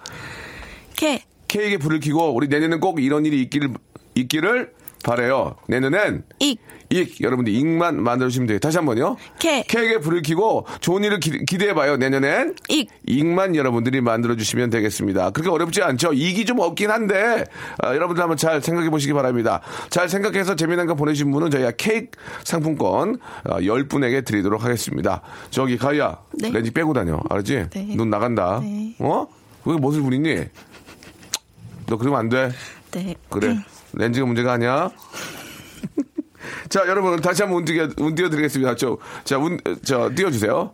케, 0.96 1.22
케이크에 1.48 1.78
불을 1.78 2.00
켜고 2.00 2.34
우리 2.34 2.48
내년엔 2.48 2.80
꼭 2.80 3.02
이런 3.02 3.24
일이 3.26 3.40
있기를, 3.42 3.70
있기를 4.14 4.72
바래요. 5.02 5.56
내년엔 5.66 6.24
익, 6.40 6.60
익 6.90 7.20
여러분들 7.20 7.52
익만 7.54 8.02
만들어주시면 8.02 8.46
돼요. 8.48 8.58
다시 8.58 8.76
한 8.76 8.84
번요. 8.86 9.16
케, 9.38 9.62
케이크에 9.66 9.98
불을 9.98 10.22
켜고 10.22 10.66
좋은 10.80 11.02
일을 11.04 11.20
기, 11.20 11.44
기대해봐요. 11.44 11.96
내년엔 11.96 12.54
익. 12.68 12.90
익만 13.06 13.56
여러분들이 13.56 14.00
만들어주시면 14.00 14.70
되겠습니다. 14.70 15.30
그렇게 15.30 15.50
어렵지 15.50 15.82
않죠. 15.82 16.12
익이 16.12 16.44
좀 16.44 16.58
없긴 16.60 16.90
한데 16.90 17.44
아, 17.78 17.94
여러분들 17.94 18.22
한번 18.22 18.36
잘 18.36 18.60
생각해 18.60 18.90
보시기 18.90 19.12
바랍니다. 19.12 19.60
잘 19.88 20.08
생각해서 20.08 20.54
재미난 20.56 20.86
거 20.86 20.94
보내신 20.94 21.30
분은 21.30 21.50
저희가 21.50 21.72
케이크 21.72 22.10
상품권 22.44 23.18
아, 23.44 23.60
10분에게 23.60 24.24
드리도록 24.24 24.64
하겠습니다. 24.64 25.22
저기 25.50 25.78
가희야 25.78 26.18
네. 26.34 26.50
렌즈 26.50 26.72
빼고 26.72 26.92
다녀. 26.92 27.20
알았지? 27.30 27.68
네. 27.70 27.94
눈 27.96 28.10
나간다. 28.10 28.60
네. 28.62 28.94
어? 28.98 29.26
왜 29.64 29.76
멋을 29.76 30.02
부리니? 30.02 30.44
너 31.86 31.96
그러면 31.96 32.20
안 32.20 32.28
돼. 32.28 32.50
네. 32.92 33.14
그래. 33.28 33.56
렌즈가 33.92 34.26
문제가 34.26 34.52
아니야. 34.52 34.90
자, 36.68 36.84
여러분, 36.86 37.20
다시 37.20 37.42
한번 37.42 37.58
운 37.58 37.64
띄워, 37.64 37.88
운 37.98 38.14
띄워드리겠습니다. 38.14 38.76
저, 38.76 38.98
자, 39.24 39.38
운, 39.38 39.58
저, 39.84 40.10
띄워 40.14 40.30
주세요. 40.30 40.72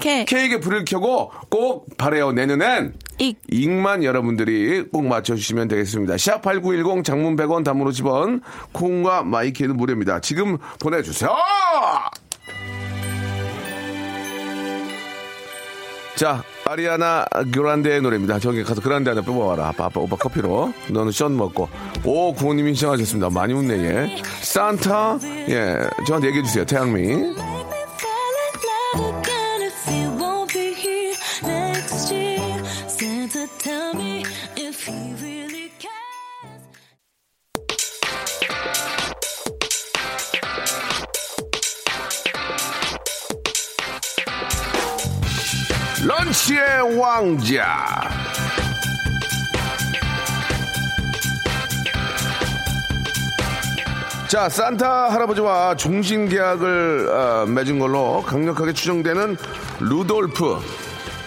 케, 0.00 0.24
케이크에 0.24 0.60
불을 0.60 0.84
켜고 0.84 1.32
꼭 1.48 1.96
바래요. 1.96 2.32
내년엔 2.32 2.94
익, 3.18 3.38
익만 3.48 4.04
여러분들이 4.04 4.82
꼭 4.90 5.06
맞춰 5.06 5.34
주시면 5.34 5.68
되겠습니다. 5.68 6.16
샵 6.18 6.42
8910 6.42 7.04
장문 7.04 7.36
100원 7.36 7.64
단문 7.64 7.88
50원 7.88 8.42
콩과 8.72 9.24
마이키는 9.24 9.76
무료입니다. 9.76 10.20
지금 10.20 10.58
보내 10.80 11.02
주세요! 11.02 11.30
자, 16.18 16.42
아리아나 16.64 17.24
그란데의 17.52 18.02
노래입니다. 18.02 18.40
저기 18.40 18.64
가서 18.64 18.80
그란데 18.80 19.10
하나 19.10 19.22
뽑아와라. 19.22 19.68
아빠, 19.68 19.84
아빠, 19.84 20.00
오빠 20.00 20.16
커피로. 20.16 20.74
너는 20.88 21.12
션 21.12 21.36
먹고. 21.36 21.68
오, 22.04 22.34
구호님이 22.34 22.74
신청하셨습니다. 22.74 23.30
많이 23.30 23.52
웃네, 23.52 23.74
얘. 23.84 24.16
산타, 24.40 25.20
예, 25.48 25.76
저한테 26.08 26.26
얘기해주세요. 26.26 26.64
태양미. 26.64 27.36
런치의 46.38 46.98
왕자. 46.98 47.86
자, 54.28 54.48
산타 54.48 55.10
할아버지와 55.10 55.74
종신 55.76 56.28
계약을 56.28 57.08
어, 57.08 57.46
맺은 57.46 57.78
걸로 57.78 58.22
강력하게 58.22 58.72
추정되는 58.72 59.36
루돌프. 59.80 60.60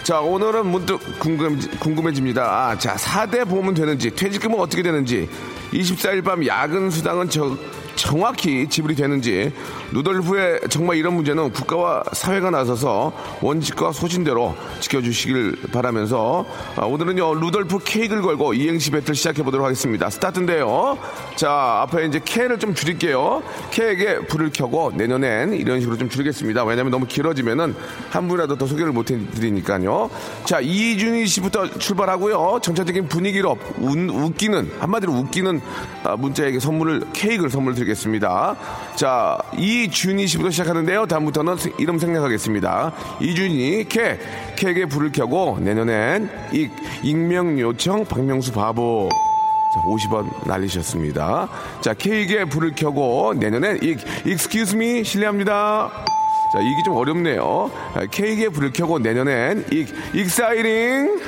자, 0.02 0.20
오늘은 0.20 0.66
문득 0.66 1.00
궁금, 1.18 1.60
궁금해집니다. 1.78 2.42
아, 2.42 2.78
자, 2.78 2.94
4대 2.94 3.46
보험은 3.46 3.74
되는지, 3.74 4.10
퇴직금은 4.10 4.58
어떻게 4.58 4.82
되는지, 4.82 5.28
24일 5.72 6.24
밤 6.24 6.46
야근 6.46 6.90
수당은 6.90 7.28
저, 7.28 7.56
정확히 7.96 8.68
지불이 8.68 8.94
되는지 8.94 9.52
루돌프의 9.92 10.60
정말 10.70 10.96
이런 10.96 11.14
문제는 11.14 11.52
국가와 11.52 12.02
사회가 12.12 12.50
나서서 12.50 13.12
원칙과 13.42 13.92
소신대로 13.92 14.56
지켜주시길 14.80 15.56
바라면서 15.72 16.46
아, 16.76 16.86
오늘은요 16.86 17.34
루돌프 17.34 17.78
케이크를 17.84 18.22
걸고 18.22 18.54
이행시 18.54 18.90
배틀 18.90 19.14
시작해 19.14 19.42
보도록 19.42 19.64
하겠습니다. 19.66 20.08
스타트인데요. 20.08 20.98
자 21.36 21.82
앞에 21.82 22.06
이제 22.06 22.20
K를 22.24 22.58
좀 22.58 22.74
줄일게요. 22.74 23.42
K에게 23.70 24.20
불을 24.26 24.50
켜고 24.52 24.92
내년엔 24.94 25.52
이런 25.54 25.80
식으로 25.80 25.98
좀 25.98 26.08
줄이겠습니다. 26.08 26.64
왜냐면 26.64 26.90
너무 26.90 27.06
길어지면은 27.06 27.74
한 28.10 28.28
분이라도 28.28 28.56
더 28.56 28.66
소개를 28.66 28.92
못 28.92 29.10
해드리니까요. 29.10 30.10
자 30.44 30.60
이준희 30.60 31.26
씨부터 31.26 31.68
출발하고요. 31.78 32.60
전체적인 32.62 33.08
분위기로 33.08 33.58
운- 33.78 34.08
웃기는 34.10 34.72
한마디로 34.80 35.12
웃기는 35.12 35.60
아, 36.04 36.16
문자에게 36.16 36.58
선물을 36.60 37.02
케이크를 37.12 37.50
선물 37.50 37.74
드리겠습니다. 37.74 38.56
자, 38.96 39.38
이 39.56 39.81
준희 39.90 40.26
씨부터 40.26 40.50
시작하는데요. 40.50 41.06
다음부터는 41.06 41.56
세- 41.56 41.72
이름 41.78 41.98
생략하겠습니다. 41.98 42.92
이준희, 43.20 43.86
K, 43.88 44.18
K에게 44.56 44.86
불을 44.86 45.12
켜고 45.12 45.58
내년엔 45.60 46.30
익, 46.52 46.70
익명 47.02 47.58
요청 47.60 48.04
박명수 48.04 48.52
바보. 48.52 49.08
자, 49.74 49.80
50원 49.88 50.46
날리셨습니다. 50.46 51.48
자, 51.80 51.94
K에게 51.94 52.44
불을 52.44 52.74
켜고 52.74 53.32
내년엔 53.34 53.78
익, 53.82 53.98
excuse 54.26 54.76
me, 54.76 55.02
실례합니다. 55.04 55.90
자, 56.52 56.58
이게 56.60 56.82
좀 56.84 56.94
어렵네요. 56.96 57.70
아, 57.94 58.04
K에게 58.10 58.50
불을 58.50 58.72
켜고 58.74 58.98
내년엔 58.98 59.64
익, 59.72 59.88
exciting. 60.14 61.22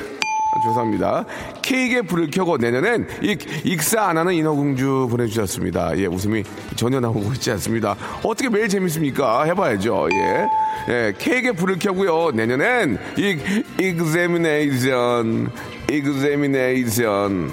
아, 0.65 0.69
죄송합니다. 0.69 1.25
케이크에 1.63 2.03
불을 2.03 2.31
켜고 2.31 2.57
내년엔 2.57 3.07
익, 3.23 3.67
익사 3.67 4.03
안 4.03 4.17
하는 4.17 4.33
인어공주 4.33 5.09
보내주셨습니다. 5.11 5.97
예, 5.99 6.07
웃음이 6.07 6.43
전혀 6.77 7.01
나오고 7.01 7.33
있지 7.35 7.51
않습니다. 7.53 7.95
어떻게 8.23 8.49
매일 8.49 8.69
재밌습니까? 8.69 9.45
해봐야죠. 9.45 10.09
예. 10.13 10.49
예, 10.89 11.15
케이크에 11.19 11.53
불을 11.53 11.79
켜고요. 11.79 12.33
내년엔 12.33 12.99
익, 13.17 13.41
examination, 13.79 15.51
examination. 15.91 17.51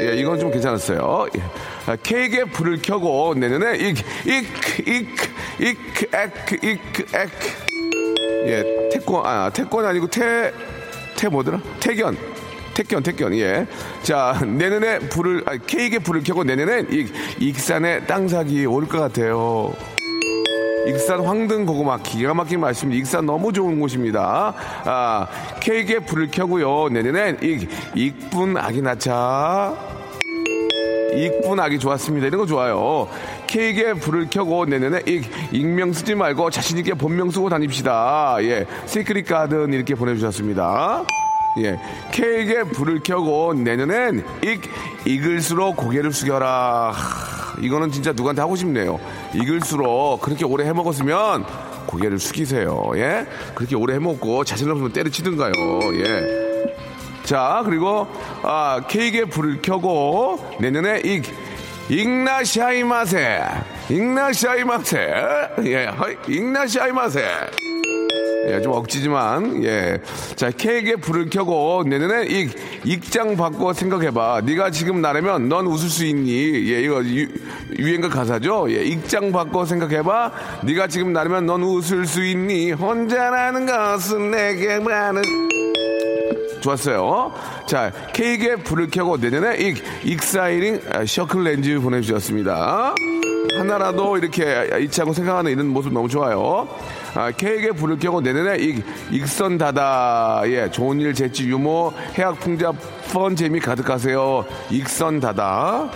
예, 0.00 0.16
이건 0.16 0.38
좀 0.38 0.50
괜찮았어요. 0.50 1.26
예. 1.36 1.42
아, 1.86 1.96
케이크에 1.96 2.44
불을 2.44 2.80
켜고 2.82 3.34
내년에 3.34 3.76
익, 3.78 3.98
익, 4.26 4.46
익, 4.86 5.08
익, 5.60 5.78
액, 6.14 6.64
익, 6.64 6.80
액. 7.14 7.30
예, 8.46 8.88
태권, 8.92 9.26
아, 9.26 9.50
태권 9.50 9.84
아니고 9.84 10.06
태, 10.06 10.52
태 11.18 11.28
뭐더라? 11.28 11.60
태견. 11.80 12.16
태견, 12.74 13.02
태견, 13.02 13.34
예. 13.34 13.66
자, 14.02 14.40
내년에 14.46 15.00
불을, 15.00 15.42
아, 15.46 15.56
케이크에 15.56 15.98
불을 15.98 16.22
켜고 16.22 16.44
내년엔 16.44 16.86
익, 16.92 17.12
익산에 17.40 18.06
땅 18.06 18.28
사기 18.28 18.64
올 18.66 18.86
것 18.86 19.00
같아요. 19.00 19.72
익산 20.86 21.20
황등 21.26 21.66
고구마 21.66 21.98
기가 21.98 22.32
막힌 22.34 22.60
말씀 22.60 22.92
익산 22.92 23.26
너무 23.26 23.52
좋은 23.52 23.80
곳입니다. 23.80 24.54
아, 24.84 25.26
케이크에 25.60 25.98
불을 25.98 26.30
켜고요. 26.30 26.88
내년엔 26.90 27.38
익, 27.42 27.68
익분 27.96 28.56
아기 28.56 28.80
낳자. 28.80 29.74
익분 31.14 31.58
아기 31.58 31.80
좋았습니다. 31.80 32.28
이런 32.28 32.40
거 32.42 32.46
좋아요. 32.46 33.08
케이크에 33.48 33.94
불을 33.94 34.28
켜고 34.30 34.66
내년에 34.66 35.00
익, 35.06 35.28
익명 35.52 35.92
쓰지 35.92 36.14
말고 36.14 36.50
자신있게 36.50 36.94
본명 36.94 37.30
쓰고 37.30 37.48
다닙시다. 37.48 38.36
예. 38.42 38.66
시크릿 38.86 39.26
가든 39.26 39.72
이렇게 39.72 39.94
보내주셨습니다. 39.94 41.04
예. 41.62 41.80
케이크에 42.12 42.62
불을 42.64 43.00
켜고 43.02 43.54
내년엔 43.54 44.24
익, 44.44 44.60
익을수록 45.06 45.76
고개를 45.76 46.12
숙여라. 46.12 46.92
하, 46.92 47.60
이거는 47.60 47.90
진짜 47.90 48.12
누구한테 48.12 48.42
하고 48.42 48.54
싶네요. 48.54 49.00
익을수록 49.34 50.20
그렇게 50.20 50.44
오래 50.44 50.64
해 50.64 50.72
먹었으면 50.72 51.44
고개를 51.86 52.18
숙이세요. 52.18 52.90
예. 52.96 53.26
그렇게 53.54 53.74
오래 53.74 53.94
해 53.94 53.98
먹고 53.98 54.44
자신 54.44 54.70
없으면 54.70 54.92
때려치든가요. 54.92 55.52
예. 56.04 56.48
자, 57.24 57.62
그리고, 57.64 58.06
아, 58.42 58.80
케이크에 58.88 59.24
불을 59.26 59.60
켜고, 59.60 60.38
내년에 60.60 61.00
익, 61.04 61.24
익나샤이마세. 61.88 63.40
익나샤이마세. 63.88 64.98
예, 65.64 65.88
익나샤이마세. 66.28 67.24
예, 68.48 68.60
좀 68.62 68.72
억지지만, 68.72 69.64
예. 69.64 69.98
자, 70.36 70.50
케이크에 70.50 70.96
불을 70.96 71.28
켜고, 71.30 71.84
내년에 71.86 72.26
익, 72.26 72.54
익장 72.84 73.36
바꿔 73.36 73.72
생각해봐. 73.72 74.42
네가 74.44 74.70
지금 74.70 75.00
나라면 75.00 75.48
넌 75.48 75.66
웃을 75.66 75.88
수 75.88 76.04
있니? 76.04 76.30
예, 76.72 76.82
이거 76.82 77.02
유, 77.04 77.26
유행가 77.78 78.08
가사죠? 78.08 78.70
예, 78.70 78.84
익장 78.84 79.32
바꿔 79.32 79.64
생각해봐. 79.64 80.32
네가 80.64 80.88
지금 80.88 81.12
나라면 81.12 81.46
넌 81.46 81.62
웃을 81.62 82.06
수 82.06 82.22
있니? 82.22 82.72
혼자라는 82.72 83.66
것은 83.66 84.30
내게 84.30 84.78
많은. 84.78 85.22
좋았어요. 86.60 87.32
자, 87.66 87.92
케이크에 88.12 88.56
불을 88.56 88.90
켜고 88.90 89.16
내년에 89.16 89.56
익, 89.58 89.82
exciting 90.04 90.80
아, 90.92 91.04
서클 91.04 91.44
렌즈 91.44 91.78
보내주셨습니다. 91.80 92.94
하나라도 93.56 94.18
이렇게 94.18 94.68
잊지 94.80 95.00
않고 95.00 95.12
생각하는 95.12 95.50
이런 95.50 95.68
모습 95.68 95.92
너무 95.92 96.08
좋아요. 96.08 96.68
아, 97.14 97.30
케이크에 97.30 97.70
불을 97.70 97.98
켜고 97.98 98.20
내년에 98.20 98.56
익, 98.58 98.84
익선 99.10 99.58
다다. 99.58 100.42
예, 100.46 100.70
좋은 100.70 101.00
일, 101.00 101.14
재치, 101.14 101.48
유머, 101.48 101.92
해학, 102.18 102.38
풍자, 102.40 102.72
펀, 103.12 103.34
재미 103.34 103.60
가득하세요. 103.60 104.44
익선 104.70 105.20
다다. 105.20 105.90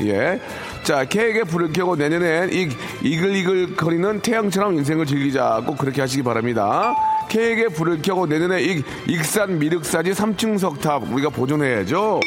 예. 0.00 0.40
자, 0.82 1.04
케이크에 1.04 1.44
불을 1.44 1.72
켜고 1.72 1.96
내년엔 1.96 2.52
이, 2.52 2.68
이글이글 3.02 3.76
거리는 3.76 4.20
태양처럼 4.20 4.74
인생을 4.74 5.06
즐기자. 5.06 5.62
꼭 5.64 5.78
그렇게 5.78 6.00
하시기 6.00 6.22
바랍니다. 6.22 6.94
케이크에 7.34 7.66
불을 7.66 8.00
켜고 8.00 8.26
내년에 8.26 8.62
이, 8.62 8.84
익산 9.08 9.58
미륵사지 9.58 10.12
3층 10.12 10.56
석탑 10.56 11.12
우리가 11.12 11.30
보존해야죠. 11.30 12.20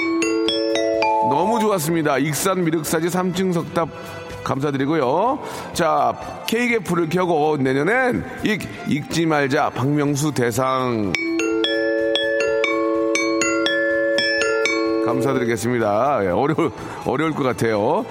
너무 1.30 1.62
좋았습니다. 1.62 2.18
익산 2.18 2.66
미륵사지 2.66 3.08
3층 3.08 3.54
석탑 3.54 3.88
감사드리고요. 4.44 5.40
자, 5.72 6.14
케이크에 6.46 6.80
불을 6.80 7.08
켜고 7.08 7.56
내년엔 7.56 8.26
익, 8.44 8.68
익지 8.90 9.26
말자 9.28 9.70
박명수 9.70 10.34
대상. 10.34 11.14
감사드리겠습니다. 15.06 16.26
예, 16.26 16.28
어려울, 16.28 16.72
어려울 17.06 17.32
것 17.32 17.44
같아요. 17.44 18.06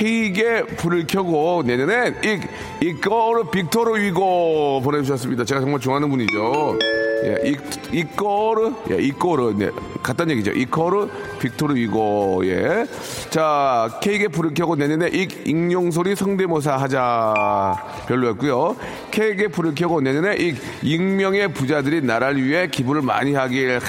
케이크에 0.00 0.62
불을 0.62 1.06
켜고 1.06 1.62
내년엔 1.62 2.16
이, 2.24 2.86
이거로 2.86 3.50
빅토르 3.50 4.02
위고 4.02 4.80
보내주셨습니다. 4.82 5.44
제가 5.44 5.60
정말 5.60 5.78
좋아하는 5.78 6.08
분이죠. 6.08 6.78
예, 7.24 7.50
이, 7.50 7.56
이거르, 7.92 8.72
예, 8.90 8.96
이거르, 8.96 9.52
네, 9.54 9.68
같다는 10.02 10.32
얘기죠. 10.36 10.52
이거르 10.52 11.06
빅토르 11.38 11.74
위고, 11.74 12.40
예. 12.46 12.86
자, 13.28 13.98
케이크에 14.00 14.28
불을 14.28 14.54
켜고 14.54 14.74
내년에 14.74 15.08
익, 15.08 15.46
익룡소리 15.46 16.16
성대모사 16.16 16.78
하자. 16.78 17.74
별로였고요 18.08 18.76
케이크에 19.10 19.48
불을 19.48 19.74
켜고 19.74 20.00
내년에 20.00 20.36
익, 20.36 20.56
익명의 20.82 21.52
부자들이 21.52 22.00
나라를 22.00 22.42
위해 22.42 22.68
기부를 22.68 23.02
많이 23.02 23.34
하길. 23.34 23.80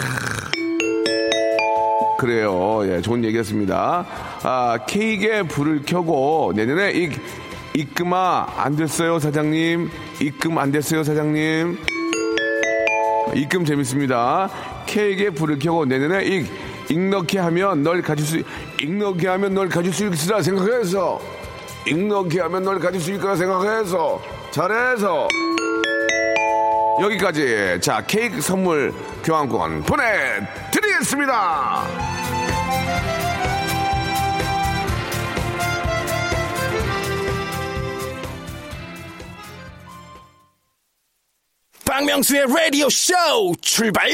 그래요. 2.20 2.82
예, 2.84 3.00
좋은 3.02 3.24
얘기였습니다. 3.24 4.31
아, 4.44 4.80
케이크에 4.88 5.44
불을 5.44 5.84
켜고 5.86 6.52
내년에 6.56 6.94
이, 6.94 7.12
입금아 7.76 8.48
안 8.58 8.76
됐어요, 8.76 9.20
사장님. 9.20 9.92
입금 10.20 10.58
안 10.58 10.72
됐어요, 10.72 11.04
사장님. 11.04 11.78
입금 13.36 13.66
재밌습니다. 13.66 14.50
케이크에 14.88 15.30
불을 15.30 15.60
켜고 15.60 15.86
내년에 15.86 16.26
이, 16.26 16.46
익넣게 16.90 17.38
하면 17.40 17.84
널 17.84 18.02
가질 18.02 18.26
수, 18.26 18.42
익넣게 18.82 19.28
하면 19.28 19.54
널 19.54 19.70
가질 19.70 19.94
수 19.94 20.08
있으라 20.08 20.42
생각해서, 20.42 21.22
익넣게 21.88 22.42
하면 22.42 22.64
널 22.64 22.80
가질 22.80 23.00
수 23.00 23.14
있으라 23.14 23.36
생각해서, 23.36 24.20
잘해서. 24.50 25.28
여기까지. 27.00 27.80
자, 27.82 28.04
케이크 28.06 28.42
선물 28.42 28.94
교환권 29.24 29.84
보내드리겠습니다. 29.84 32.21
박명수의 42.02 42.46
라디오 42.48 42.90
쇼 42.90 43.14
출발! 43.62 44.10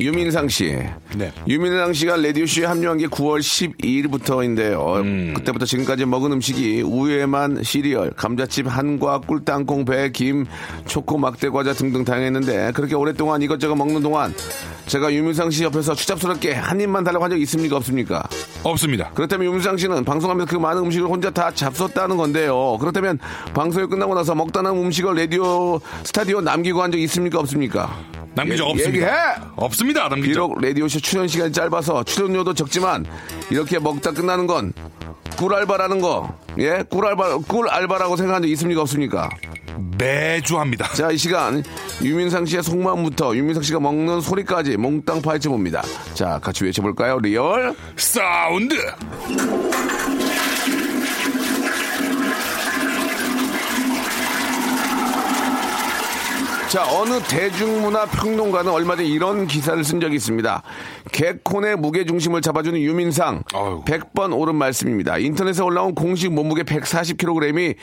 유민상 0.00 0.48
씨. 0.48 0.76
네. 1.16 1.32
유민상 1.48 1.92
씨가 1.92 2.16
라디오쇼에 2.16 2.64
합류한 2.66 2.98
게 2.98 3.06
9월 3.08 3.40
12일부터인데요. 3.40 5.34
그때부터 5.34 5.66
지금까지 5.66 6.04
먹은 6.06 6.32
음식이 6.32 6.82
우유에만 6.82 7.62
시리얼, 7.64 8.10
감자칩, 8.12 8.66
한과, 8.68 9.20
꿀 9.20 9.44
땅콩, 9.44 9.84
배, 9.84 10.10
김, 10.12 10.46
초코, 10.86 11.18
막대 11.18 11.48
과자 11.48 11.72
등등 11.72 12.04
다양했는데 12.04 12.72
그렇게 12.74 12.94
오랫동안 12.94 13.42
이것저것 13.42 13.74
먹는 13.74 14.02
동안 14.02 14.32
제가 14.86 15.12
유민상 15.12 15.50
씨 15.50 15.64
옆에서 15.64 15.94
추잡스럽게 15.94 16.52
한 16.54 16.80
입만 16.80 17.04
달라고 17.04 17.24
한 17.24 17.28
적 17.30 17.38
있습니까? 17.42 17.76
없습니까? 17.76 18.26
없습니다. 18.62 19.10
그렇다면 19.14 19.48
유민상 19.48 19.76
씨는 19.76 20.04
방송하면서 20.04 20.50
그 20.50 20.56
많은 20.56 20.82
음식을 20.84 21.08
혼자 21.08 21.28
다 21.30 21.50
잡섰다는 21.52 22.16
건데요. 22.16 22.78
그렇다면 22.80 23.18
방송이 23.52 23.86
끝나고 23.86 24.14
나서 24.14 24.34
먹다 24.34 24.62
남은 24.62 24.80
음식을 24.86 25.14
라디오 25.14 25.78
스타디오 26.04 26.40
남기고 26.40 26.80
한 26.82 26.88
적 26.90 26.98
있습니까? 27.00 27.38
없습니까? 27.40 27.94
남긴 28.38 28.56
적 28.56 28.66
예- 28.66 28.70
없습니다. 28.70 29.06
얘기해! 29.06 29.12
없습니다. 29.56 30.00
남긴 30.08 30.24
적. 30.32 30.48
비록 30.48 30.60
라디오쇼 30.60 31.00
출연 31.00 31.28
시간이 31.28 31.52
짧아서 31.52 32.04
출연료도 32.04 32.54
적지만 32.54 33.04
이렇게 33.50 33.78
먹다 33.78 34.12
끝나는 34.12 34.46
건 34.46 34.72
꿀알바라는 35.36 36.00
거, 36.00 36.36
예? 36.58 36.82
꿀알바, 36.90 37.38
꿀알바라고 37.46 38.16
생각한 38.16 38.42
적 38.42 38.48
있습니까? 38.48 38.82
없습니까? 38.82 39.28
매주 39.98 40.58
합니다. 40.58 40.88
자, 40.94 41.10
이 41.12 41.16
시간 41.16 41.62
유민상 42.02 42.44
씨의 42.44 42.62
속마음부터 42.64 43.36
유민상 43.36 43.62
씨가 43.62 43.78
먹는 43.78 44.20
소리까지 44.20 44.76
몽땅 44.76 45.22
파헤쳐 45.22 45.50
봅니다. 45.50 45.82
자, 46.14 46.40
같이 46.42 46.64
외쳐볼까요? 46.64 47.18
Real. 47.20 47.74
사운드. 47.96 48.74
자, 56.70 56.84
어느 57.00 57.18
대중문화 57.20 58.04
평론가는 58.04 58.70
얼마 58.70 58.94
전 58.94 59.06
이런 59.06 59.46
기사를 59.46 59.82
쓴 59.82 60.00
적이 60.00 60.16
있습니다. 60.16 60.62
개콘의 61.12 61.76
무게중심을 61.76 62.42
잡아주는 62.42 62.78
유민상. 62.78 63.42
아유. 63.54 63.82
100번 63.86 64.38
옳은 64.38 64.54
말씀입니다. 64.54 65.16
인터넷에 65.16 65.62
올라온 65.62 65.94
공식 65.94 66.30
몸무게 66.30 66.64
140kg이 66.64 67.74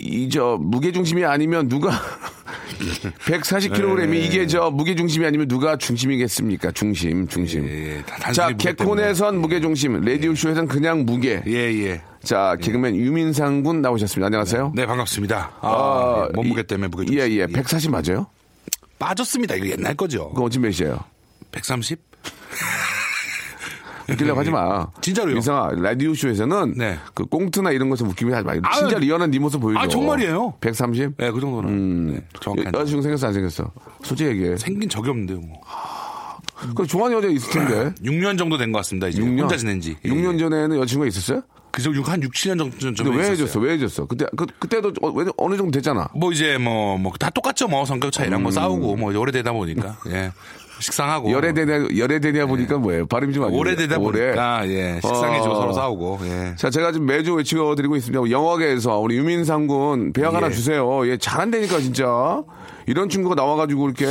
이 0.00 0.28
저 0.30 0.58
무게 0.60 0.92
중심이 0.92 1.24
아니면 1.24 1.68
누가 1.68 1.90
140kg이 3.26 4.08
네. 4.08 4.18
이게 4.18 4.46
저 4.46 4.70
무게 4.70 4.94
중심이 4.94 5.24
아니면 5.26 5.48
누가 5.48 5.76
중심이겠습니까? 5.76 6.70
중심, 6.72 7.26
중심. 7.26 7.66
예, 7.68 8.02
다 8.06 8.16
단순히 8.20 8.34
자, 8.34 8.50
무게 8.50 8.70
개콘에선 8.72 9.38
무게 9.40 9.60
중심, 9.60 10.00
라디오 10.00 10.34
쇼에선 10.34 10.68
그냥 10.68 11.04
무게. 11.04 11.42
예, 11.46 11.52
예. 11.52 12.02
자, 12.22 12.56
개그맨 12.60 12.94
유민상 12.96 13.62
군 13.62 13.80
나오셨습니다. 13.82 14.26
안녕하세요. 14.26 14.72
네, 14.74 14.86
반갑습니다. 14.86 15.52
아, 15.60 15.66
어, 15.68 16.28
예, 16.28 16.32
몸무게 16.34 16.60
이- 16.62 16.64
때문에 16.66 16.88
무게 16.88 17.14
예, 17.14 17.28
예. 17.30 17.46
140 17.46 17.90
맞아요? 17.90 18.26
빠졌습니다. 18.98 19.54
이거 19.56 19.66
옛날 19.68 19.94
거죠. 19.94 20.28
그거 20.30 20.44
어찌 20.44 20.58
몇이에요? 20.58 20.98
130? 21.52 21.98
웃기려고 24.10 24.40
하지 24.40 24.50
마. 24.50 24.86
진짜로요? 25.00 25.34
민상아, 25.34 25.70
라디오쇼에서는 25.74 26.74
네. 26.76 26.98
그 27.14 27.24
꽁트나 27.26 27.70
이런 27.72 27.90
것에 27.90 28.04
웃기면 28.04 28.34
하지 28.34 28.60
마. 28.60 28.70
진짜 28.72 28.98
리얼한 28.98 29.30
네 29.30 29.38
모습 29.38 29.60
보여줘. 29.60 29.80
아, 29.80 29.88
정말이에요. 29.88 30.54
130? 30.60 31.16
네, 31.16 31.30
그 31.30 31.40
정도는. 31.40 32.06
네, 32.14 32.24
정확한. 32.40 32.74
여, 32.74 32.78
여자친구 32.80 33.02
생겼어, 33.02 33.26
안 33.28 33.32
생겼어? 33.34 33.70
솔직히 34.02 34.30
얘기해. 34.30 34.56
생긴 34.56 34.88
적이 34.88 35.10
없는데요, 35.10 35.40
뭐. 35.40 35.60
그 36.74 36.86
좋아하는 36.86 37.16
여자 37.18 37.28
있을 37.28 37.50
텐데. 37.52 37.94
6년 38.02 38.36
정도 38.36 38.56
된 38.58 38.72
것 38.72 38.78
같습니다. 38.78 39.06
이제 39.08 39.22
6년? 39.22 39.42
혼자 39.42 39.56
지낸 39.56 39.80
지. 39.80 39.96
예, 40.04 40.08
6년 40.08 40.34
예. 40.34 40.38
전에는 40.38 40.76
여자친구가 40.78 41.06
있었어요? 41.06 41.42
그래서 41.70 41.90
한 42.10 42.20
6, 42.22 42.32
7년 42.32 42.58
정도 42.58 42.78
전 42.78 42.94
근데 42.94 43.10
왜. 43.16 43.30
해줬어? 43.30 43.60
왜 43.60 43.74
해줬어? 43.74 44.06
그때, 44.06 44.26
그, 44.36 44.46
그때도 44.58 44.92
어, 45.02 45.10
왜- 45.10 45.26
어느 45.36 45.56
정도 45.56 45.70
됐잖아. 45.70 46.08
뭐 46.16 46.32
이제 46.32 46.56
뭐 46.58 46.96
뭐 46.98 47.12
다 47.20 47.30
똑같죠 47.30 47.68
뭐 47.68 47.84
성격 47.84 48.10
차이랑 48.10 48.42
뭐 48.42 48.50
싸우고 48.50 48.96
뭐 48.96 49.16
오래되다 49.16 49.52
보니까 49.52 49.98
예 50.08 50.32
식상하고 50.80 51.30
열애되냐, 51.30 51.88
열애되냐 51.96 52.46
보니까 52.46 52.78
뭐예요? 52.78 53.06
발음이 53.06 53.32
좀. 53.34 53.52
오래되다 53.52 53.98
보니까 53.98 54.68
예 54.68 55.00
식상해지고 55.02 55.54
어. 55.54 55.60
서로 55.60 55.72
싸우고 55.72 56.18
예 56.24 56.54
자, 56.56 56.70
제가 56.70 56.92
지금 56.92 57.06
매주 57.06 57.34
외치고 57.34 57.74
드리고 57.74 57.96
있습니다. 57.96 58.30
영화계에서 58.30 58.98
우리 58.98 59.16
유민상 59.16 59.66
군 59.66 60.12
배역 60.12 60.34
하나 60.34 60.48
예. 60.48 60.50
주세요. 60.52 61.06
예, 61.08 61.16
잘한다니까, 61.16 61.78
진짜. 61.80 62.42
이런 62.88 63.08
친구가 63.10 63.34
나와가지고 63.34 63.90
이렇게 63.90 64.06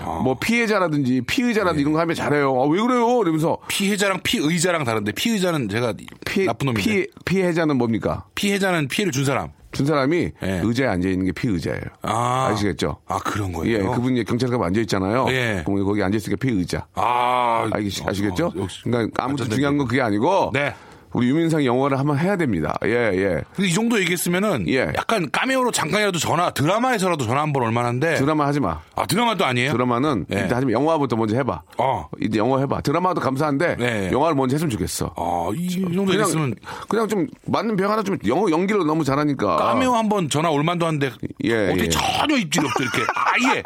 아. 0.00 0.20
뭐 0.22 0.36
피해자라든지 0.38 1.22
피의자라든지 1.22 1.80
이런 1.80 1.92
거 1.92 2.00
하면 2.00 2.14
잘해요. 2.14 2.50
아, 2.62 2.66
왜 2.66 2.80
그래요? 2.80 3.20
이러면서 3.20 3.58
피해자랑 3.68 4.20
피의자랑 4.22 4.84
다른데 4.84 5.12
피의자는 5.12 5.68
제가 5.68 5.94
피, 6.24 6.44
나쁜 6.44 6.66
놈인데 6.66 6.82
피, 6.82 7.06
피해자는 7.24 7.76
뭡니까? 7.76 8.24
피해자는 8.36 8.86
피해를 8.88 9.12
준 9.12 9.24
사람 9.24 9.48
준 9.72 9.86
사람이 9.86 10.30
예. 10.42 10.60
의자에 10.62 10.86
앉아 10.86 11.08
있는 11.08 11.26
게 11.26 11.32
피의자예요. 11.32 11.82
아 12.02 12.50
아시겠죠? 12.52 12.98
아 13.06 13.18
그런 13.18 13.48
예, 13.48 13.78
거예요 13.78 13.90
그분이 13.92 14.20
이제 14.20 14.24
경찰관 14.24 14.62
앉아 14.68 14.80
있잖아요. 14.82 15.26
예. 15.30 15.62
그럼 15.66 15.84
거기 15.84 16.02
앉아 16.02 16.16
있으니까 16.16 16.38
피의자. 16.40 16.86
아 16.94 17.68
아시, 17.72 18.02
아시겠죠? 18.06 18.52
어, 18.54 18.66
그러니까 18.84 19.24
아무튼 19.24 19.44
완전 19.44 19.50
중요한 19.50 19.78
건 19.78 19.88
그게 19.88 20.00
아니고 20.00 20.50
네. 20.52 20.74
우리 21.12 21.28
유민상 21.28 21.64
영화를 21.64 21.98
한번 21.98 22.18
해야 22.18 22.36
됩니다. 22.36 22.76
예, 22.84 22.90
예. 23.12 23.42
근데 23.54 23.68
이 23.68 23.72
정도 23.72 23.98
얘기했으면은 24.00 24.66
예. 24.68 24.92
약간 24.96 25.30
까메오로 25.30 25.70
잠깐이라도 25.72 26.18
전화 26.18 26.50
드라마에서라도 26.50 27.24
전화 27.26 27.42
한 27.42 27.52
번 27.52 27.64
얼마나인데 27.64 28.14
드라마 28.14 28.46
하지 28.46 28.60
마. 28.60 28.80
아 28.96 29.04
드라마도 29.06 29.44
아니에요 29.44 29.72
드라마는 29.72 30.26
예. 30.32 30.36
일단 30.36 30.52
하지만 30.56 30.72
영화부터 30.72 31.16
먼저 31.16 31.36
해봐. 31.36 31.62
어. 31.78 32.08
이제 32.20 32.38
영화 32.38 32.58
해봐. 32.60 32.80
드라마도 32.80 33.20
감사한데 33.20 33.76
네. 33.76 34.10
영화를 34.10 34.34
먼저 34.34 34.54
했으면 34.56 34.70
좋겠어. 34.70 35.12
아이 35.16 35.68
정도 35.68 35.90
그냥 35.90 36.08
얘기했으면 36.12 36.54
그냥 36.88 37.08
좀 37.08 37.26
맞는 37.46 37.76
병 37.76 37.90
하나 37.90 38.02
좀 38.02 38.16
영어 38.26 38.50
연기를 38.50 38.86
너무 38.86 39.04
잘하니까. 39.04 39.56
까메오 39.56 39.92
한번 39.94 40.28
전화 40.30 40.48
올만도 40.50 40.86
한데 40.86 41.10
예, 41.44 41.66
어떻게 41.68 41.84
예. 41.84 41.88
전혀 41.90 42.36
입질이 42.36 42.64
없죠 42.66 42.82
이렇게 42.82 43.02
아예 43.14 43.62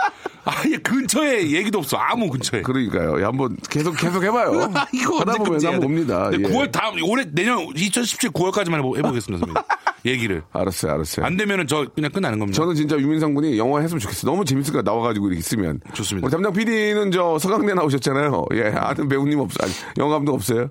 아예 0.47 0.77
근처에 0.77 1.51
얘기도 1.51 1.81
없어 1.81 1.97
아무 1.97 2.31
근처에 2.31 2.63
그러니까요. 2.63 3.19
예, 3.21 3.25
한번 3.25 3.57
계속 3.69 3.97
계속 3.97 4.23
해봐요. 4.23 4.71
아, 4.75 4.87
이거 4.93 5.19
하다 5.19 5.35
보면? 5.35 5.65
한번 5.67 5.85
옵니다. 5.85 6.31
네, 6.31 6.39
예. 6.41 6.43
9월 6.45 6.71
다음 6.71 7.03
올해 7.03 7.25
내년 7.33 7.59
2017 7.75 8.31
9월까지만 8.31 8.77
해보, 8.79 8.97
해보겠습니다 8.97 9.45
선배님 9.45 9.55
얘기를 10.07 10.43
알았어요, 10.53 10.93
알았어요. 10.93 11.27
안 11.27 11.37
되면은 11.37 11.67
저 11.67 11.85
그냥 11.93 12.13
끝나는 12.13 12.39
겁니다 12.39 12.57
저는 12.57 12.77
진짜 12.77 12.97
유민상 12.97 13.35
군이 13.35 13.59
영화 13.59 13.81
했으면 13.81 13.99
좋겠어. 13.99 14.29
너무 14.29 14.45
재밌을 14.45 14.73
거야 14.73 14.83
나와가지고 14.83 15.27
이렇게 15.27 15.41
있으면. 15.41 15.81
좋습니다. 15.95 16.27
우리 16.27 16.31
담당 16.31 16.53
PD는 16.53 17.11
저 17.11 17.39
서강대 17.41 17.75
나오셨잖아요. 17.75 18.45
예, 18.55 18.69
아는 18.77 19.09
배우님 19.09 19.41
없어. 19.41 19.57
아니, 19.65 19.73
영화 19.99 20.15
감독 20.15 20.35
없어요? 20.35 20.71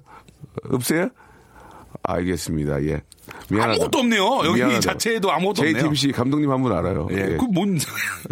없어요? 0.71 1.09
알겠습니다. 2.07 2.83
예. 2.85 3.01
미안하다. 3.49 3.71
아무것도 3.73 3.97
없네요 3.99 4.25
여기 4.45 4.55
미안하다. 4.59 4.79
자체에도 4.81 5.31
아무것도 5.31 5.61
없네요 5.63 5.77
JTBC 5.79 6.11
감독님 6.11 6.49
한 6.51 6.61
분 6.61 6.71
알아요. 6.71 7.07
예, 7.11 7.15
예. 7.33 7.37
그 7.37 7.47
뭔 7.47 7.77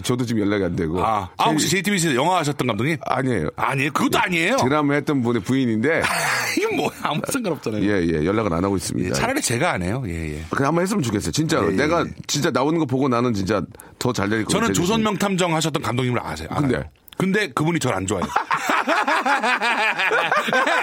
저도 0.03 0.25
지금 0.25 0.41
연락이 0.41 0.63
안 0.63 0.75
되고. 0.75 1.03
아, 1.03 1.29
아 1.37 1.49
혹시 1.49 1.67
JTBC에서 1.69 2.15
영화 2.15 2.37
하셨던 2.39 2.67
감독님? 2.67 2.97
아니에요. 3.05 3.49
아니에요 3.55 3.91
그것도 3.91 4.19
아니에요 4.19 4.57
드라마 4.57 4.93
했던 4.95 5.21
분의 5.21 5.41
부인인데 5.43 6.01
이건 6.59 6.75
뭐 6.77 6.91
아무 7.01 7.21
상관없잖아요 7.31 7.83
예, 7.83 8.05
예, 8.05 8.25
연락을 8.25 8.53
안 8.53 8.63
하고 8.63 8.75
있습니다. 8.77 9.09
예, 9.09 9.13
차라리 9.13 9.41
제가 9.41 9.71
안 9.73 9.81
해요 9.83 10.03
예, 10.07 10.35
예. 10.37 10.43
그냥 10.51 10.69
한번 10.69 10.83
했으면 10.83 11.01
좋겠어요. 11.03 11.31
진짜로. 11.31 11.67
예, 11.69 11.73
예, 11.73 11.77
내가 11.77 12.01
예. 12.05 12.11
진짜 12.27 12.51
나오는 12.51 12.77
거 12.79 12.85
보고 12.85 13.07
나는 13.09 13.33
진짜 13.33 13.61
더 13.99 14.13
잘 14.13 14.29
될 14.29 14.43
것 14.43 14.47
같아요. 14.53 14.61
저는 14.61 14.73
조선명탐정 14.73 15.55
하셨던 15.55 15.81
감독님을 15.81 16.19
아세요 16.23 16.47
알아요. 16.51 16.83
근데? 17.17 17.47
그분이 17.51 17.79
저를 17.79 17.97
안 17.97 18.07
좋아해요 18.07 18.27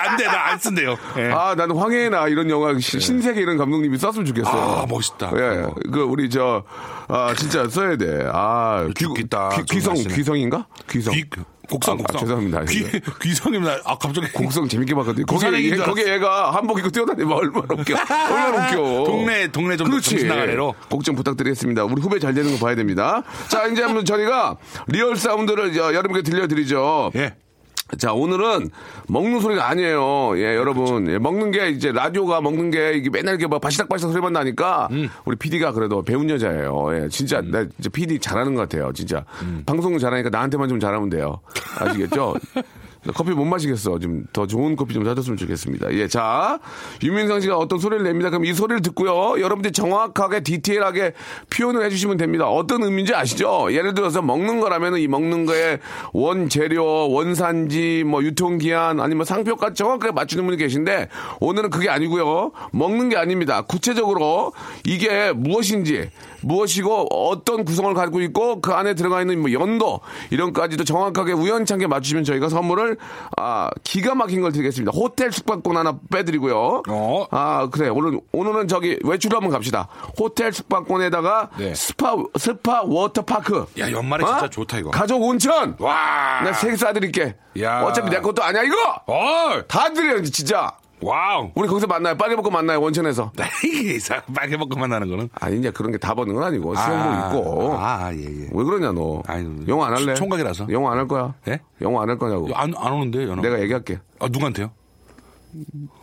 안 0.07 0.17
돼 0.17 0.25
나 0.27 0.47
안 0.51 0.59
쓴대요 0.59 0.97
예. 1.19 1.31
아, 1.33 1.55
나는 1.55 1.77
황해나 1.77 2.29
이런 2.29 2.49
영화 2.51 2.77
시- 2.79 3.01
신세계 3.01 3.41
이런 3.41 3.57
감독님이 3.57 3.99
썼으면 3.99 4.25
좋겠어. 4.27 4.51
아, 4.83 4.87
멋있다. 4.89 5.31
예, 5.37 5.67
그 5.93 6.01
우리 6.03 6.29
저 6.31 6.65
아, 7.09 7.35
진짜 7.37 7.69
써야 7.69 7.97
돼. 7.97 8.29
아, 8.33 8.87
귀, 8.97 9.05
좋겠다. 9.05 9.51
귀, 9.51 9.63
귀성 9.75 9.95
좀 9.97 10.13
귀성인가? 10.13 10.67
귀성. 10.89 11.15
귀, 11.15 11.25
곡성, 11.71 11.95
아, 11.95 11.95
아, 11.95 12.03
곡성. 12.03 12.21
죄송합니다. 12.21 12.65
귀, 12.65 12.85
귀성입니다. 13.23 13.79
아, 13.85 13.97
갑자기. 13.97 14.31
곡성 14.33 14.69
재밌게 14.69 14.95
봤거든요. 14.95 15.27
거기 15.27 15.77
거기 15.77 16.03
얘가 16.03 16.51
한복 16.51 16.79
입고 16.79 16.91
뛰어다니면 16.91 17.33
얼마나 17.33 17.67
웃겨. 17.71 17.97
얼마나 17.97 18.67
웃겨. 18.69 19.05
동네, 19.05 19.49
동네 19.49 19.77
좀 19.77 19.89
그렇지. 19.91 20.25
나가래로. 20.25 20.75
곡좀 20.91 21.15
부탁드리겠습니다. 21.17 21.85
우리 21.85 22.03
후배 22.03 22.19
잘 22.19 22.35
되는 22.35 22.53
거 22.59 22.65
봐야 22.65 22.75
됩니다. 22.75 23.23
자, 23.49 23.67
이제 23.67 23.83
한번 23.83 24.05
저희가 24.05 24.57
real 24.89 25.17
사운드를 25.17 25.73
저 25.75 25.95
여러분께 25.95 26.23
들려드리죠. 26.23 27.13
예. 27.17 27.35
자, 27.99 28.13
오늘은 28.13 28.71
먹는 29.09 29.41
소리가 29.41 29.69
아니에요. 29.69 30.33
예, 30.39 30.55
여러분. 30.57 31.09
예, 31.09 31.19
먹는 31.19 31.51
게 31.51 31.71
이제 31.71 31.93
라디오가 31.93 32.41
먹는 32.41 32.71
게 32.71 32.93
이게 32.95 33.11
맨날 33.11 33.35
이렇게 33.35 33.47
막 33.47 33.61
바시닥바시닥 33.61 34.11
소리만 34.13 34.33
나니까 34.33 34.89
우리 35.25 35.37
PD가 35.37 35.73
그래도 35.73 36.03
배운 36.03 36.29
여자예요. 36.31 36.89
예, 36.95 37.09
진짜 37.09 37.41
나 37.41 37.65
진짜 37.65 37.91
PD 37.93 38.19
잘하는 38.19 38.55
것 38.55 38.63
같아요. 38.63 38.93
진짜. 38.93 39.25
방송 39.67 39.99
잘하니까 39.99 40.31
나한테만 40.31 40.69
좀 40.69 40.79
잘하면 40.81 41.11
돼요. 41.11 41.41
아시겠죠? 41.79 42.35
커피 43.15 43.31
못 43.33 43.45
마시겠어. 43.45 43.99
좀 43.99 44.21
더 44.33 44.47
좋은 44.47 44.77
커피 44.77 44.95
좀 44.95 45.05
사줬으면 45.05 45.37
좋겠습니다. 45.37 45.93
예, 45.95 46.07
자 46.09 46.59
유민상 47.03 47.41
씨가 47.41 47.57
어떤 47.57 47.79
소리를 47.79 48.05
냅니다. 48.05 48.31
그럼 48.31 48.45
이 48.45 48.53
소리를 48.55 48.83
듣고요. 48.83 49.41
여러분들이 49.41 49.73
정확하게 49.73 50.43
디테일하게 50.43 51.15
표현을 51.51 51.85
해주시면 51.85 52.17
됩니다. 52.17 52.49
어떤 52.49 52.83
의미인지 52.83 53.15
아시죠? 53.15 53.69
예를 53.73 53.95
들어서 53.95 54.23
먹는 54.23 54.61
거라면 54.61 54.99
이 54.99 55.09
먹는 55.09 55.47
거에 55.47 55.79
원재료, 56.13 57.11
원산지, 57.11 58.05
뭐 58.07 58.23
유통기한 58.23 59.01
아니면 59.01 59.25
상표까지 59.25 59.75
정확하게 59.75 60.13
맞추는 60.13 60.45
분이 60.45 60.57
계신데 60.57 61.09
오늘은 61.41 61.71
그게 61.71 61.89
아니고요. 61.89 62.53
먹는 62.73 63.09
게 63.09 63.17
아닙니다. 63.17 63.63
구체적으로 63.63 64.53
이게 64.85 65.33
무엇인지 65.33 66.11
무엇이고 66.43 67.07
어떤 67.11 67.65
구성을 67.65 67.93
가지고 67.95 68.21
있고 68.23 68.61
그 68.61 68.73
안에 68.73 68.95
들어가 68.95 69.21
있는 69.21 69.41
뭐 69.41 69.53
연도 69.53 70.01
이런까지도 70.31 70.85
정확하게 70.85 71.33
우연찮게 71.33 71.87
맞추시면 71.87 72.25
저희가 72.25 72.49
선물을 72.49 72.97
아 73.37 73.71
기가 73.85 74.15
막힌 74.15 74.41
걸 74.41 74.53
드리겠습니다. 74.53 74.93
호텔 74.95 75.33
숙박권 75.33 75.77
하나 75.77 75.99
빼드리고요. 76.11 76.83
어. 76.89 77.27
아 77.31 77.69
그래 77.71 77.89
오늘 77.89 78.21
오늘은 78.33 78.69
저기 78.69 78.99
외출을 79.05 79.37
한번 79.37 79.51
갑시다. 79.51 79.89
호텔 80.19 80.53
숙박권에다가 80.53 81.51
네. 81.59 81.75
스파 81.75 82.17
스파 82.39 82.83
워터파크. 82.83 83.67
야, 83.79 83.91
연말에 83.91 84.25
진짜 84.25 84.49
좋다, 84.49 84.79
이거. 84.79 84.91
가족 84.91 85.23
온천. 85.23 85.77
와. 85.79 86.41
내가 86.43 86.55
세개 86.55 86.75
쏴드릴게. 86.75 87.35
야. 87.63 87.83
어차피 87.83 88.11
내 88.11 88.21
것도 88.21 88.43
아니야 88.43 88.63
이거. 88.63 88.77
어! 89.07 89.63
다 89.69 89.93
드려요 89.93 90.23
진짜. 90.23 90.73
Wow. 91.03 91.51
우리 91.55 91.67
거기서 91.69 91.87
만나요. 91.87 92.15
빨개벗고 92.17 92.51
만나요 92.51 92.81
온천에서. 92.81 93.33
빨개벗고 94.35 94.79
만나는 94.79 95.09
거는. 95.09 95.29
아니 95.35 95.59
이제 95.59 95.71
그런 95.71 95.93
게 95.93 95.99
다 95.99 96.15
버는 96.15 96.35
건 96.35 96.45
아니고 96.45 96.75
수영복 96.75 97.39
입고. 97.39 97.75
아, 97.79 98.11
예, 98.15 98.19
예. 98.23 98.49
왜 98.53 98.65
그러냐 98.65 98.93
너? 98.93 99.23
아니, 99.27 99.67
영화 99.69 99.85
안 99.85 99.95
할래? 99.97 100.15
총각이라서. 100.15 100.67
영화 100.71 100.91
안할 100.91 101.09
거야? 101.09 101.35
예? 101.49 101.61
영화 101.81 102.03
안할 102.03 102.19
거냐고? 102.19 102.49
안, 102.55 102.73
안 102.77 102.93
오는데, 102.93 103.25
연어. 103.29 103.41
내가 103.43 103.61
얘기할게. 103.61 103.99
아, 104.19 104.27
누구한테요? 104.31 104.71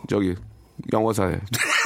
저기 0.08 0.34
영화사에. 0.92 1.38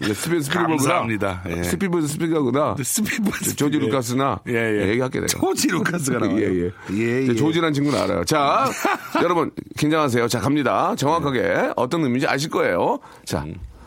스필 0.00 0.40
스필버그나 0.42 0.66
감사합니다. 0.68 1.42
예. 1.48 1.62
스필버그 1.64 2.06
스필버그나 2.06 2.76
스피드 2.82 3.56
조지 3.56 3.78
루카스나 3.78 4.40
예, 4.48 4.52
예. 4.54 4.88
얘기할게 4.90 5.20
내가. 5.20 5.26
조지 5.26 5.68
루카스가 5.68 6.18
나와요. 6.20 6.38
예, 6.40 6.44
예. 6.44 6.70
예, 6.92 7.26
예. 7.28 7.34
조지란 7.34 7.72
친구는 7.72 7.98
알아요. 7.98 8.24
자, 8.24 8.70
여러분 9.22 9.50
긴장하세요. 9.76 10.28
자, 10.28 10.38
갑니다. 10.40 10.94
정확하게 10.96 11.72
어떤 11.76 12.02
의미인지 12.04 12.26
아실 12.26 12.50
거예요. 12.50 12.98
자, 13.24 13.44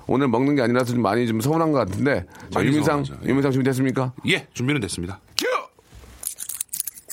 오늘 0.08 0.28
먹는 0.28 0.56
게 0.56 0.62
아니라서 0.62 0.94
좀 0.94 1.02
많이 1.02 1.26
좀 1.28 1.40
서운한 1.40 1.72
것 1.72 1.78
같은데. 1.80 2.26
자, 2.50 2.64
유민상, 2.64 3.06
서운하죠. 3.06 3.26
예. 3.26 3.30
유민상 3.30 3.52
준비 3.54 3.64
됐습니까? 3.66 4.14
예, 4.28 4.48
준비는 4.54 4.82
됐습니다. 4.82 5.20
큐! 5.38 5.46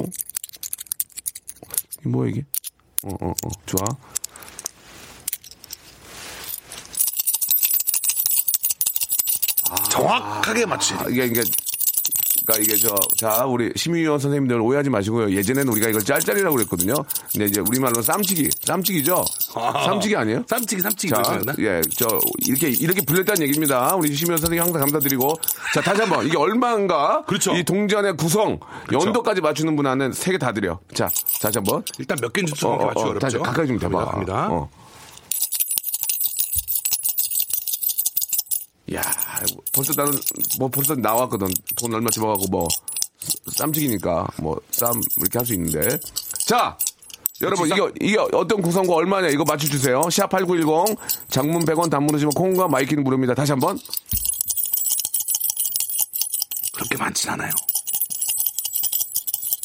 어? 0.04 0.06
뭐야 2.04 2.30
이게? 2.30 2.44
어, 3.04 3.10
어, 3.20 3.28
어, 3.30 3.48
좋아. 3.66 3.84
정확하게 9.90 10.64
아, 10.68 10.78
돼요. 10.78 11.06
이게 11.10 11.24
이게 11.26 11.42
그러니까 12.46 12.64
이게 12.64 12.76
저 12.76 12.96
자 13.18 13.44
우리 13.44 13.72
심의위원 13.76 14.18
선생님들 14.20 14.60
오해하지 14.60 14.88
마시고요. 14.90 15.30
예전에는 15.32 15.70
우리가 15.72 15.88
이걸 15.88 16.02
짤짤이라고 16.02 16.54
그랬거든요. 16.56 16.94
근데 17.32 17.46
이제 17.46 17.60
우리말로 17.60 18.00
쌈치기, 18.00 18.48
쌈치기죠. 18.62 19.24
쌈치기 19.84 20.16
아니에요? 20.16 20.44
쌈치기, 20.48 20.80
쌈치기. 20.80 21.12
자? 21.12 21.40
예, 21.58 21.80
저 21.96 22.06
이렇게 22.46 22.68
이렇게 22.70 23.02
불렸다는 23.02 23.42
얘기입니다. 23.42 23.94
우리 23.96 24.14
심의위원 24.14 24.38
선생님 24.38 24.62
항상 24.62 24.80
감사드리고 24.82 25.34
자 25.74 25.80
다시 25.82 26.00
한번 26.00 26.26
이게 26.26 26.38
얼마인가? 26.38 27.24
그렇죠. 27.26 27.54
이 27.56 27.64
동전의 27.64 28.16
구성 28.16 28.60
연도까지 28.92 29.40
맞추는 29.40 29.74
분한테는 29.76 30.12
세개 30.12 30.38
다 30.38 30.52
드려. 30.52 30.78
자 30.94 31.08
다시 31.42 31.58
한번. 31.58 31.82
일단 31.98 32.16
몇 32.22 32.32
개인지 32.32 32.54
정확히 32.54 32.84
어, 32.84 32.86
어, 32.86 32.92
어, 32.94 33.02
어렵죠. 33.10 33.18
다시 33.18 33.38
가까이 33.38 33.66
좀 33.66 33.78
대봐. 33.78 34.04
갑니다. 34.06 34.12
갑니다. 34.34 34.48
어. 34.52 34.70
야, 38.94 39.02
벌써 39.72 39.92
나는 39.96 40.18
뭐 40.58 40.68
벌써 40.68 40.94
나왔거든. 40.94 41.48
돈 41.76 41.92
얼마 41.94 42.08
집어가고 42.10 42.46
뭐 42.50 42.66
쌈치기니까 43.54 44.26
뭐 44.38 44.58
쌈 44.70 45.00
이렇게 45.18 45.38
할 45.38 45.46
수 45.46 45.54
있는데. 45.54 45.98
자, 46.46 46.78
여러분 47.42 47.66
이게 47.68 47.76
이게 48.00 48.16
어떤 48.32 48.62
구성과 48.62 48.94
얼마냐 48.94 49.28
이거 49.28 49.44
맞춰주세요. 49.44 50.00
샵8910 50.00 50.96
장문 51.30 51.64
100원 51.64 51.90
단문 51.90 52.14
오시면 52.14 52.32
콩과 52.32 52.68
마이키는 52.68 53.04
무료입니다. 53.04 53.34
다시 53.34 53.52
한번. 53.52 53.78
그렇게 56.72 56.96
많진 56.96 57.28
않아요. 57.30 57.50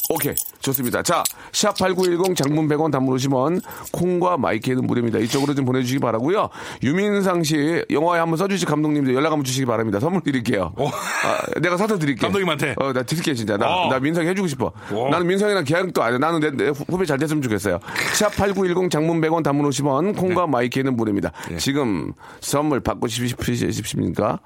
오케이. 0.10 0.34
좋습니다. 0.64 1.04
자, 1.04 1.24
샵 1.52 1.78
8910 1.78 2.36
장문 2.36 2.68
100원 2.68 2.92
단문 2.92 3.14
오시면 3.14 3.62
콩과 3.92 4.38
마이키는 4.38 4.88
무료입니다. 4.88 5.20
이쪽으로 5.20 5.54
좀 5.54 5.66
보내주시기 5.66 6.00
바라고요 6.00 6.50
유민상 6.82 7.44
씨 7.44 7.84
영화에 7.92 8.20
한번 8.20 8.38
써주실 8.38 8.68
감독님들 8.68 9.14
연락 9.14 9.32
한번 9.32 9.44
주시기 9.44 9.66
바랍니다. 9.66 10.00
선물 10.00 10.22
드릴게요. 10.22 10.74
아, 10.78 11.60
내가 11.60 11.78
사서 11.78 12.00
드릴게. 12.00 12.22
감독님한테? 12.22 12.76
어, 12.78 12.94
나 12.94 13.04
드릴게 13.04 13.34
진짜. 13.34 13.58
나, 13.58 13.68
어. 13.68 13.90
나 13.90 14.00
민상이 14.00 14.28
해주고 14.30 14.48
싶어. 14.48 14.72
어. 14.92 15.10
나는 15.12 15.28
민상이랑 15.28 15.66
계약도 15.66 16.02
안 16.02 16.14
해. 16.14 16.18
나는 16.18 16.40
내, 16.40 16.52
내 16.52 16.70
후배 16.70 17.06
잘 17.06 17.18
됐으면 17.18 17.42
좋겠어요. 17.42 17.80
샵 18.14 18.36
8910 18.36 18.90
장문 18.90 19.20
100원 19.22 19.44
단문 19.44 19.66
오시면 19.66 20.14
콩과 20.14 20.48
마이키는 20.48 20.96
무료입니다. 20.96 21.32
지금 21.58 22.14
선물 22.40 22.80
받고 22.80 23.08
싶으십니까? 23.08 24.40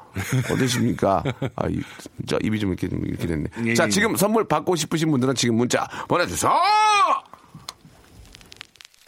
어떠십니까? 0.52 1.24
아, 1.56 1.68
이, 1.70 1.80
저 2.26 2.38
입이 2.42 2.60
좀 2.60 2.72
이렇게, 2.72 2.88
이렇게 3.06 3.28
됐네. 3.28 3.46
예, 3.66 3.74
자, 3.76 3.86
예. 3.86 3.90
지금 3.90 4.16
선물 4.16 4.48
받고 4.48 4.76
싶으신 4.76 5.12
분들은 5.12 5.36
지금 5.36 5.56
문자 5.56 5.88
보내주세요. 6.08 6.52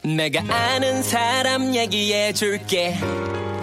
내가 0.04 0.42
아는 0.48 1.02
사람 1.04 1.76
얘기해 1.76 2.34
줄게 2.34 2.96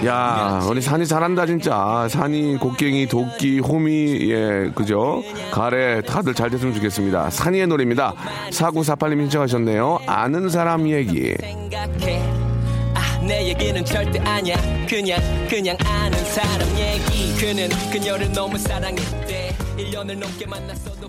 야, 0.04 0.60
우리 0.68 0.82
산이 0.82 1.06
잘한다 1.06 1.46
진짜. 1.46 2.06
산이, 2.10 2.58
곡괭이, 2.58 3.06
도끼, 3.06 3.60
호미, 3.60 4.30
예, 4.30 4.70
그죠? 4.74 5.22
가래 5.50 6.02
다들 6.02 6.34
잘 6.34 6.50
됐으면 6.50 6.74
좋겠습니다. 6.74 7.30
산이의 7.30 7.66
노래입니다. 7.66 8.12
4948님 8.50 9.20
신청하셨네요. 9.22 10.00
아는 10.06 10.50
사람 10.50 10.86
얘기. 10.90 11.34
아, 12.94 13.18
내 13.26 13.48
얘기는 13.48 13.82
절대 13.86 14.18
아니야 14.20 14.56
그냥 14.86 15.18
그냥 15.48 15.76
아는 15.84 16.18
사람 16.26 16.68
얘기 16.78 17.34
그는 17.38 17.68
그녀를 17.90 18.30
너무 18.32 18.58
사랑했대 18.58 19.56
1년을 19.78 20.18
넘게 20.18 20.46
만났어도 20.46 21.08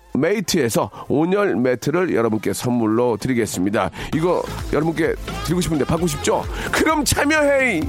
메이트에서 0.13 0.89
온열 1.07 1.55
매트를 1.55 2.13
여러분께 2.15 2.53
선물로 2.53 3.17
드리겠습니다. 3.17 3.89
이거 4.15 4.43
여러분께 4.73 5.15
드리고 5.45 5.61
싶은데 5.61 5.85
받고 5.85 6.07
싶죠? 6.07 6.43
그럼 6.71 7.03
참여해! 7.05 7.81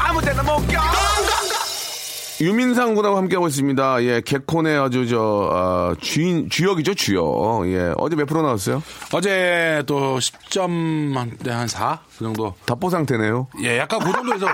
아무 0.00 0.20
데나 0.20 0.42
못 0.42 0.66
껴! 0.68 0.80
유민상 2.40 2.94
군하고 2.96 3.16
함께하고 3.18 3.46
있습니다. 3.46 4.02
예, 4.02 4.20
개콘의 4.20 4.76
아주 4.76 5.06
저, 5.06 5.20
어, 5.20 5.94
주인, 6.00 6.50
주역이죠, 6.50 6.94
주역. 6.94 7.62
예, 7.66 7.94
어제 7.96 8.16
몇 8.16 8.26
프로 8.26 8.42
나왔어요? 8.42 8.82
어제 9.12 9.84
또 9.86 10.18
10점 10.18 11.14
한, 11.14 11.36
네, 11.38 11.52
한 11.52 11.68
4? 11.68 12.00
그 12.18 12.24
정도. 12.24 12.52
답보 12.66 12.90
상태네요. 12.90 13.46
예, 13.62 13.78
약간 13.78 14.00
그 14.00 14.10
정도에서 14.10 14.46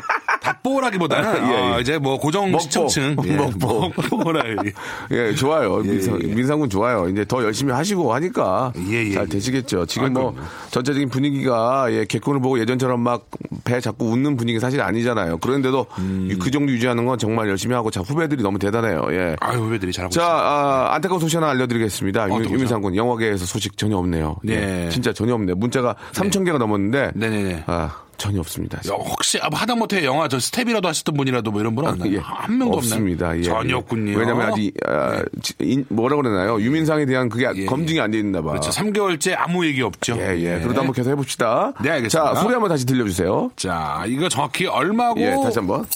답보라기보다는 0.49 1.47
예, 1.47 1.53
예. 1.53 1.73
어, 1.75 1.81
이제 1.81 1.99
뭐 1.99 2.19
고정 2.19 2.51
먹보. 2.51 2.63
시청층. 2.63 3.17
예, 3.25 3.33
먹보. 3.37 3.93
먹보라. 4.11 4.43
예, 5.13 5.35
좋아요. 5.35 5.83
예, 5.85 5.89
민상, 5.89 6.19
예. 6.23 6.27
민상군 6.35 6.71
좋아요. 6.71 7.09
이제 7.09 7.25
더 7.25 7.43
열심히 7.43 7.73
하시고 7.73 8.13
하니까 8.15 8.73
예, 8.89 9.07
예, 9.07 9.13
잘 9.13 9.25
예. 9.25 9.29
되시겠죠. 9.29 9.87
지금 9.87 10.07
아, 10.07 10.11
뭐 10.21 10.31
그럼요. 10.33 10.49
전체적인 10.71 11.09
분위기가 11.09 11.87
예, 11.93 12.05
개콘을 12.05 12.41
보고 12.41 12.59
예전처럼 12.61 13.01
막배 13.01 13.81
잡고 13.81 14.07
웃는 14.07 14.37
분위기 14.37 14.59
사실 14.61 14.81
아니잖아요. 14.81 15.39
그런데도 15.39 15.87
음. 15.99 16.39
그 16.41 16.51
정도 16.51 16.73
유지하는 16.73 17.05
건 17.05 17.19
정말 17.19 17.49
열심히 17.49 17.75
하고 17.75 17.91
자 17.91 18.01
후배들이 18.01 18.43
너무 18.43 18.59
대단해요. 18.59 19.07
예. 19.11 19.37
아유, 19.41 19.59
후배들이 19.61 19.93
잘하고 19.93 20.13
자. 20.13 20.25
아, 20.29 20.95
안타까운 20.95 21.21
소식 21.21 21.37
하나 21.37 21.51
알려드리겠습니다. 21.51 22.29
거죠? 22.29 22.51
유민상군 22.51 22.97
영화계에서 22.97 23.45
소식 23.45 23.77
전혀 23.77 23.97
없네요. 23.97 24.37
네. 24.43 24.87
예, 24.87 24.91
진짜 24.91 25.13
전혀 25.13 25.35
없네요. 25.35 25.57
문자가 25.57 25.95
3천 26.13 26.45
개가 26.45 26.59
넘었는데 26.59 27.13
네네네. 27.15 27.65
아, 27.67 27.95
전혀 28.19 28.41
없습니다. 28.41 28.79
야, 28.79 28.95
혹시 28.95 29.39
아, 29.41 29.49
하다못해 29.53 30.05
영화 30.05 30.27
저 30.29 30.39
스텝이라도 30.41 30.89
하셨던 30.89 31.17
분이라도 31.17 31.51
뭐 31.53 31.61
이런 31.61 31.75
분 31.75 31.87
없나요? 31.87 32.13
예. 32.13 32.19
한 32.19 32.59
명도 32.59 32.79
없습니다. 32.79 33.27
없나요? 33.27 33.41
예. 33.41 33.45
전혀 33.45 33.77
없군요. 33.77 34.19
왜냐면 34.19 34.53
아직 34.53 34.75
아, 34.87 35.23
지- 35.41 35.55
인- 35.61 35.87
뭐라 35.89 36.17
그러나요? 36.17 36.61
유민상에 36.61 37.07
대한 37.07 37.29
그게 37.29 37.49
예. 37.55 37.65
검증이 37.65 38.01
안 38.01 38.11
돼 38.11 38.19
있나 38.19 38.43
봐. 38.43 38.51
그렇죠. 38.51 38.71
3개월째 38.71 39.35
아무 39.39 39.65
얘기 39.65 39.81
없죠. 39.83 40.17
예, 40.19 40.37
예. 40.39 40.61
그러다 40.61 40.81
한번 40.81 40.93
계속 40.93 41.11
해봅시다. 41.11 41.73
네, 41.83 41.91
알겠습니다. 41.91 42.35
자, 42.35 42.41
소리 42.41 42.53
한번 42.53 42.69
다시 42.71 42.85
들려주세요. 42.85 43.53
자, 43.57 44.03
이거 44.09 44.29
정확히 44.29 44.67
얼마고? 44.67 45.21
예, 45.21 45.31
다시 45.43 45.59
한번. 45.61 45.87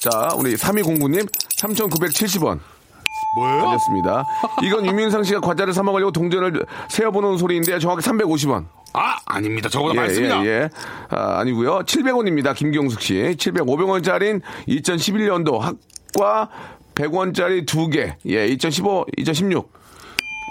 자, 0.00 0.30
우리 0.36 0.54
3209님, 0.56 1.28
3,970원. 1.58 2.58
뭐예요? 3.36 3.68
알렸습니다. 3.68 4.24
이건 4.62 4.86
유민상 4.86 5.22
씨가 5.24 5.40
과자를 5.40 5.72
사 5.72 5.82
먹으려고 5.82 6.12
동전을 6.12 6.66
세어보는 6.88 7.38
소리인데 7.38 7.78
정확히 7.78 8.02
350원. 8.02 8.66
아, 8.94 9.16
아닙니다. 9.24 9.68
저보다 9.68 9.94
예, 9.94 10.00
많습니다. 10.00 10.44
예, 10.44 10.48
예. 10.48 10.68
아, 11.10 11.38
아니고요. 11.40 11.80
700원입니다. 11.80 12.54
김경숙 12.54 13.00
씨. 13.00 13.36
700, 13.38 13.64
500원짜리인 13.64 14.42
2011년도 14.68 15.58
학과 15.60 16.48
100원짜리 16.94 17.66
두 17.66 17.88
개. 17.88 18.16
예, 18.26 18.46
2015, 18.48 19.06
2016. 19.16 19.72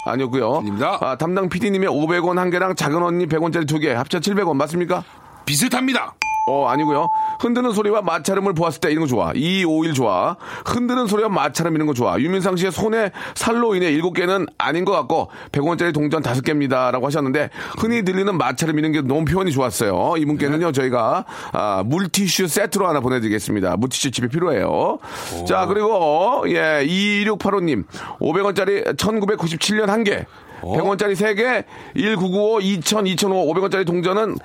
아니었고요. 0.04 0.56
아닙니다. 0.56 0.98
아, 1.00 1.16
담당 1.16 1.48
PD님의 1.48 1.88
500원 1.88 2.36
한 2.36 2.50
개랑 2.50 2.74
작은 2.74 3.00
언니 3.02 3.26
100원짜리 3.26 3.68
두 3.68 3.78
개. 3.78 3.92
합쳐 3.92 4.18
700원 4.18 4.56
맞습니까? 4.56 5.04
비슷합니다. 5.44 6.14
어, 6.48 6.66
아니고요. 6.66 7.08
흔드는 7.42 7.72
소리와 7.72 8.02
마찰음을 8.02 8.52
보았을 8.52 8.80
때 8.80 8.92
이런 8.92 9.02
거 9.02 9.08
좋아. 9.08 9.32
251 9.34 9.94
좋아. 9.94 10.36
흔드는 10.64 11.08
소리와 11.08 11.28
마찰음 11.28 11.74
이런 11.74 11.88
거 11.88 11.92
좋아. 11.92 12.18
유민상 12.20 12.54
씨의 12.54 12.70
손에 12.70 13.10
살로 13.34 13.74
인해 13.74 13.90
7개는 13.90 14.46
아닌 14.58 14.84
것 14.84 14.92
같고 14.92 15.28
100원짜리 15.50 15.92
동전 15.92 16.22
5개입니다. 16.22 16.92
라고 16.92 17.06
하셨는데 17.06 17.50
흔히 17.78 18.04
들리는 18.04 18.38
마찰음 18.38 18.78
이런 18.78 18.92
게 18.92 19.00
너무 19.00 19.24
표현이 19.24 19.50
좋았어요. 19.50 20.14
이분께는요, 20.18 20.70
저희가 20.70 21.24
아, 21.52 21.82
물티슈 21.84 22.46
세트로 22.46 22.86
하나 22.86 23.00
보내드리겠습니다. 23.00 23.76
물티슈 23.76 24.12
집에 24.12 24.28
필요해요. 24.28 25.00
자, 25.48 25.66
그리고 25.66 26.44
예, 26.46 26.84
2685님 26.86 27.84
500원짜리 28.20 28.96
1997년 28.96 29.86
한 29.86 30.04
개. 30.04 30.24
100원짜리 30.62 31.14
3개, 31.16 31.64
1995, 31.96 32.60
2000, 32.60 33.06
2005, 33.08 33.52
500원짜리 33.52 33.84
동전은 33.84 34.36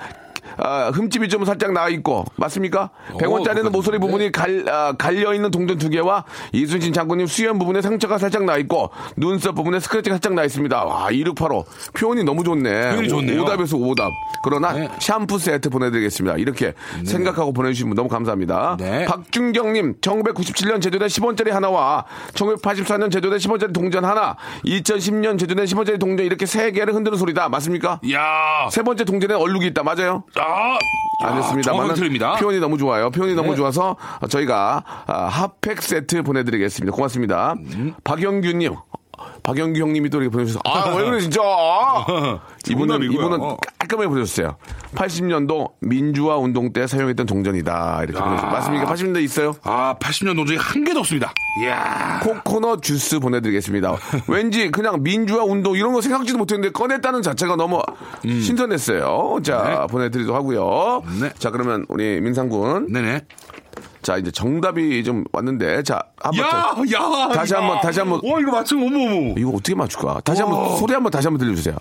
아, 0.57 0.89
흠집이 0.93 1.29
좀 1.29 1.45
살짝 1.45 1.71
나 1.71 1.87
있고 1.89 2.25
맞습니까? 2.35 2.89
100원짜리는 3.13 3.69
모서리 3.71 3.99
부분이 3.99 4.31
갈, 4.31 4.65
아, 4.69 4.93
갈려 4.97 5.33
있는 5.33 5.51
동전 5.51 5.77
두 5.77 5.89
개와 5.89 6.23
이순신 6.51 6.93
장군님 6.93 7.27
수염 7.27 7.59
부분에 7.59 7.81
상처가 7.81 8.17
살짝 8.17 8.43
나 8.43 8.57
있고 8.57 8.89
눈썹 9.15 9.55
부분에 9.55 9.79
스크래치가 9.79 10.15
살짝 10.15 10.33
나 10.33 10.43
있습니다. 10.43 10.83
와, 10.83 11.09
2685 11.11 11.65
표현이 11.93 12.23
너무 12.23 12.43
좋네. 12.43 12.89
표현이 12.91 13.07
좋네요. 13.09 13.41
오, 13.43 13.45
답에서 13.45 13.77
오답. 13.77 14.11
그러나 14.43 14.73
네. 14.73 14.89
샴푸 14.99 15.37
세트 15.39 15.69
보내드리겠습니다. 15.69 16.37
이렇게 16.37 16.73
생각하고 17.05 17.53
보내주신 17.53 17.87
분 17.89 17.95
너무 17.95 18.09
감사합니다. 18.09 18.77
네. 18.79 19.05
박준경님 19.05 19.95
1997년 20.01 20.81
제조된 20.81 21.07
10원짜리 21.07 21.51
하나와 21.51 22.05
1984년 22.33 23.11
제조된 23.11 23.37
10원짜리 23.39 23.73
동전 23.73 24.05
하나, 24.05 24.35
2010년 24.65 25.37
제조된 25.39 25.65
10원짜리 25.65 25.99
동전 25.99 26.25
이렇게 26.25 26.45
세 26.45 26.71
개를 26.71 26.93
흔드는 26.93 27.17
소리다. 27.17 27.49
맞습니까? 27.49 27.99
야 28.11 28.67
세 28.71 28.81
번째 28.83 29.03
동전에 29.05 29.33
얼룩이 29.33 29.65
있다. 29.67 29.83
맞아요? 29.83 30.23
아, 30.35 30.46
알겠습니다만 31.19 31.61
정확히 31.63 31.93
틀립니다. 31.95 32.35
표현이 32.35 32.59
너무 32.59 32.77
좋아요. 32.77 33.09
표현이 33.09 33.33
너무 33.35 33.51
네. 33.51 33.55
좋아서 33.55 33.95
저희가 34.29 34.83
아, 35.07 35.13
핫팩 35.27 35.81
세트 35.81 36.23
보내드리겠습니다. 36.23 36.95
고맙습니다. 36.95 37.53
음. 37.75 37.93
박영규님. 38.03 38.75
박영규 39.43 39.79
형님이 39.79 40.09
또 40.09 40.21
이렇게 40.21 40.31
보내주셔서 40.31 40.61
아, 40.65 40.95
왜 40.95 41.05
그래, 41.05 41.19
진짜. 41.21 41.41
이분은. 42.69 43.03
이분은 43.11 43.39
깔끔하게 43.79 44.07
보내주셨어요. 44.09 44.57
80년도 44.95 45.71
민주화 45.81 46.37
운동 46.37 46.73
때 46.73 46.87
사용했던 46.87 47.25
동전이다. 47.25 48.03
이렇게 48.03 48.19
보내주셨어요. 48.19 48.51
맞습니까? 48.51 48.85
80년대 48.93 49.23
있어요? 49.23 49.55
아, 49.63 49.95
80년 49.99 50.35
동전이 50.35 50.57
한 50.59 50.83
개도 50.83 50.99
없습니다. 50.99 51.31
이야. 51.61 52.19
코코넛 52.23 52.81
주스 52.81 53.19
보내드리겠습니다. 53.19 53.95
왠지 54.27 54.69
그냥 54.69 55.01
민주화 55.01 55.43
운동 55.43 55.75
이런 55.75 55.93
거 55.93 56.01
생각지도 56.01 56.37
못했는데 56.37 56.71
꺼냈다는 56.71 57.21
자체가 57.21 57.55
너무 57.55 57.81
신선했어요. 58.23 59.39
자, 59.43 59.87
보내드리도록 59.89 60.35
하고요. 60.35 61.01
음. 61.05 61.19
네. 61.21 61.31
자, 61.39 61.51
그러면 61.51 61.85
우리 61.89 62.19
민상군. 62.21 62.91
네네. 62.91 63.21
자, 64.07 64.15
이제 64.15 64.31
정답이 64.31 65.03
좀 65.03 65.25
왔는데, 65.33 65.83
자, 65.83 66.01
한번 66.15 66.45
야, 66.45 66.73
더. 66.73 66.81
야. 66.93 67.27
다시 67.33 67.53
야. 67.53 67.57
한번, 67.57 67.81
다시 67.81 67.99
한번. 67.99 68.21
와, 68.23 68.39
이거 68.39 68.51
맞추면 68.53 68.87
어머, 68.87 69.03
어머. 69.03 69.33
이거 69.37 69.49
어떻게 69.49 69.75
맞출까? 69.75 70.21
다시 70.21 70.41
한번, 70.41 70.61
와. 70.61 70.77
소리 70.77 70.93
한번 70.93 71.11
다시 71.11 71.27
한번 71.27 71.39
들려 71.39 71.53
주세요. 71.53 71.75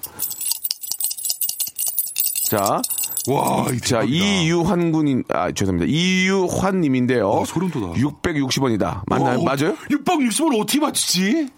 자, 2.50 2.82
와, 3.28 3.66
이 3.72 3.78
자. 3.78 4.02
이유환 4.02 4.90
군인, 4.90 5.22
아, 5.28 5.52
죄송합니다. 5.52 5.88
이유환 5.88 6.80
님인데요. 6.80 7.30
와, 7.30 7.44
소름 7.44 7.70
돋아. 7.70 7.92
660원이다. 7.92 9.02
맞나요? 9.06 9.38
어, 9.38 9.44
맞아요? 9.44 9.76
660원 9.88 10.60
어떻게 10.60 10.80
맞추지? 10.80 11.48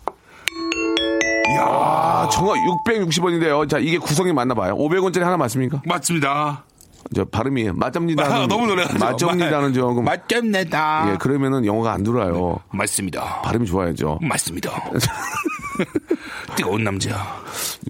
아, 1.62 2.28
정확 2.30 2.56
660원인데요. 2.84 3.66
자, 3.70 3.78
이게 3.78 3.96
구성이 3.96 4.34
맞나 4.34 4.52
봐요. 4.52 4.76
500원짜리 4.76 5.20
하나 5.20 5.38
맞습니까? 5.38 5.80
맞습니다. 5.86 6.64
저 7.14 7.24
발음이 7.24 7.72
맞잡니다. 7.72 8.24
아, 8.24 8.46
너무 8.46 8.66
놀라가지고. 8.66 9.04
맞잡니다는 9.04 9.72
조금. 9.72 10.04
맞겠네다. 10.04 11.12
예, 11.12 11.16
그러면은 11.18 11.64
영어가 11.64 11.92
안 11.92 12.02
들어요. 12.02 12.58
맞습니다. 12.70 13.42
발음이 13.42 13.66
좋아야죠. 13.66 14.18
맞습니다. 14.22 14.70
뜨거운 16.56 16.84
남자. 16.84 17.40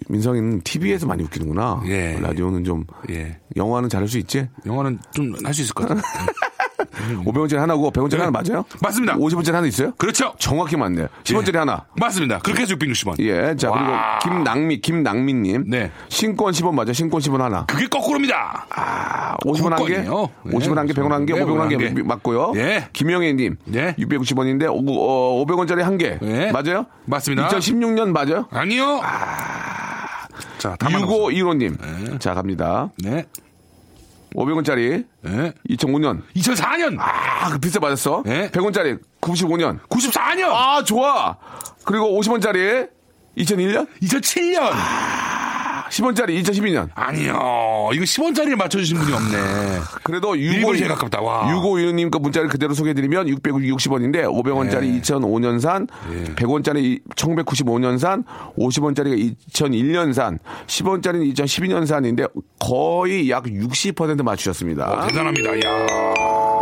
민성이는 0.08 0.60
TV에서 0.62 1.06
많이 1.06 1.22
웃기는구나. 1.24 1.82
예. 1.86 2.18
라디오는 2.20 2.64
좀 2.64 2.84
예. 3.10 3.38
영화는 3.56 3.88
잘할 3.88 4.08
수 4.08 4.18
있지? 4.18 4.48
영화는 4.66 4.98
좀 5.12 5.34
할 5.44 5.54
수 5.54 5.62
있을 5.62 5.74
것 5.74 5.88
같아요. 5.88 6.02
500원짜리 6.78 7.56
하나고 7.56 7.90
100원짜리 7.90 8.18
하나 8.18 8.30
맞아요? 8.30 8.64
맞습니다. 8.80 9.16
50원짜리 9.16 9.52
하나 9.52 9.66
있어요? 9.66 9.92
그렇죠. 9.96 10.34
정확히 10.38 10.76
맞네요. 10.76 11.08
10원짜리 11.24 11.54
예. 11.54 11.58
하나. 11.58 11.84
맞습니다. 11.96 12.38
그렇게 12.38 12.62
해서 12.62 12.74
660원. 12.76 13.18
예. 13.20 13.54
자, 13.56 13.70
그리고 13.70 13.90
와. 13.90 14.18
김낭미, 14.20 14.80
김낭미님. 14.80 15.64
네. 15.68 15.90
신권 16.08 16.52
10원 16.52 16.74
맞아. 16.74 16.92
신권 16.92 17.20
10원 17.20 17.38
하나. 17.38 17.66
그게 17.66 17.86
거꾸로입니다. 17.88 18.66
아, 18.70 19.36
50원 19.44 19.70
한 19.70 19.86
개? 19.86 19.94
국권이요. 19.96 20.28
네, 20.44 20.52
50원 20.52 20.74
한 20.76 20.86
개, 20.86 20.92
100원 20.92 21.08
한 21.10 21.26
개, 21.26 21.34
네, 21.34 21.40
500원 21.40 21.58
한개한 21.58 21.94
개. 21.94 22.02
맞고요. 22.02 22.52
예. 22.56 22.88
김영애님. 22.92 23.56
예. 23.74 23.94
660원인데, 23.98 24.66
어, 24.68 25.44
500원짜리 25.46 25.80
한 25.82 25.98
개. 25.98 26.18
예. 26.22 26.52
맞아요? 26.52 26.86
맞습니다. 27.06 27.48
2016년 27.48 28.10
맞아요? 28.12 28.46
아니요. 28.50 29.00
자, 30.58 30.76
다 30.76 30.88
6515님. 30.88 32.20
자, 32.20 32.34
갑니다. 32.34 32.90
네. 32.98 33.24
500원짜리. 34.34 35.04
네. 35.22 35.52
2005년. 35.70 36.22
2004년. 36.36 36.96
아, 36.98 37.50
그 37.50 37.58
비싸 37.58 37.80
맞았어. 37.80 38.22
예. 38.26 38.50
100원짜리 38.50 38.98
95년. 39.20 39.80
94년. 39.88 40.50
아, 40.50 40.82
좋아. 40.84 41.36
그리고 41.84 42.20
50원짜리 42.20 42.88
2001년? 43.36 43.88
2007년. 44.02 44.72
10원짜리 45.90 46.42
2012년. 46.42 46.88
아니요. 46.94 47.90
이거 47.92 48.04
10원짜리를 48.04 48.56
맞춰주신 48.56 48.98
분이 48.98 49.12
없네. 49.12 49.38
그래도 50.04 50.34
일본이 50.34 50.60
65 50.60 50.76
제일 50.76 50.88
가깝다. 50.88 51.20
와. 51.20 51.52
6515님 51.54 52.10
거 52.10 52.18
문자를 52.18 52.48
그대로 52.48 52.74
소개해드리면 52.74 53.26
660원인데 53.26 54.24
500원짜리 54.24 54.94
예. 54.94 55.00
2005년산, 55.00 55.88
예. 56.12 56.34
100원짜리 56.34 57.00
1995년산, 57.14 58.24
50원짜리가 58.58 59.34
2001년산, 59.52 60.38
10원짜리는 60.66 61.34
2012년산인데 61.34 62.30
거의 62.58 63.30
약 63.30 63.44
60% 63.44 64.22
맞추셨습니다. 64.22 65.06
대단합니다. 65.08 65.56
야 65.66 65.86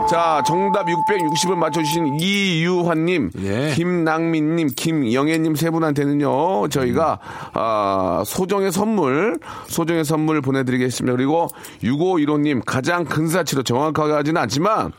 자, 0.09 0.41
정답 0.47 0.87
660을 0.87 1.57
맞춰주신 1.57 2.21
이유환님, 2.21 3.31
예. 3.43 3.73
김낭민님, 3.75 4.69
김영애님 4.77 5.57
세 5.57 5.71
분한테는요, 5.71 6.69
저희가, 6.69 7.19
아, 7.55 8.23
소정의 8.25 8.71
선물, 8.71 9.16
소정의 9.69 10.05
선물 10.05 10.41
보내드리겠습니다. 10.41 11.17
그리고 11.17 11.49
6515님, 11.83 12.63
가장 12.65 13.05
근사치로 13.05 13.63
정확하게 13.63 14.13
하지는 14.13 14.41
않지만, 14.43 14.93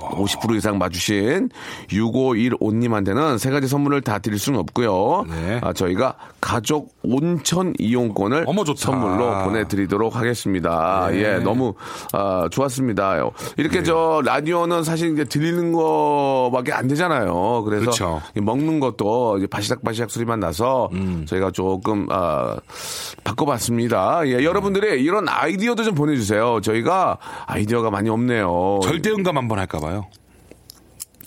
50% 0.00 0.56
이상 0.56 0.78
맞추신 0.78 1.50
6515님한테는 1.88 3.38
세 3.38 3.50
가지 3.50 3.68
선물을 3.68 4.00
다 4.02 4.18
드릴 4.18 4.38
수는 4.38 4.58
없고요. 4.60 5.24
네. 5.28 5.60
아, 5.62 5.72
저희가 5.72 6.16
가족 6.40 6.94
온천 7.02 7.74
이용권을 7.78 8.44
어머, 8.46 8.64
좋다. 8.64 8.80
선물로 8.80 9.44
보내드리도록 9.44 10.16
하겠습니다. 10.16 11.08
네. 11.10 11.22
예, 11.22 11.38
너무 11.38 11.74
아, 12.12 12.48
좋았습니다. 12.50 13.16
이렇게 13.56 13.82
저 13.82 14.20
라디오는 14.24 14.82
사실 14.82 15.12
이제 15.12 15.24
들리는 15.24 15.72
거밖에 15.72 16.72
안 16.72 16.88
되잖아요. 16.88 17.62
그래서 17.64 17.90
그쵸. 17.90 18.22
이 18.36 18.40
먹는 18.40 18.80
것도 18.80 19.38
이제 19.38 19.46
바시락바시락 19.46 20.10
소리만 20.10 20.40
나서 20.40 20.88
음. 20.92 21.24
저희가 21.28 21.50
조금 21.50 22.06
아, 22.10 22.56
바꿔봤습니다. 23.24 24.22
예, 24.26 24.44
여러분들이 24.44 25.02
이런 25.02 25.28
아이디어도 25.28 25.82
좀 25.84 25.94
보내주세요. 25.94 26.60
저희가 26.62 27.18
아이디어가 27.46 27.90
많이 27.90 28.10
없네요. 28.10 28.80
절대 28.82 29.10
응감 29.10 29.36
한번 29.36 29.58
할까 29.58 29.78
봐 29.78 29.83
요. 29.92 30.08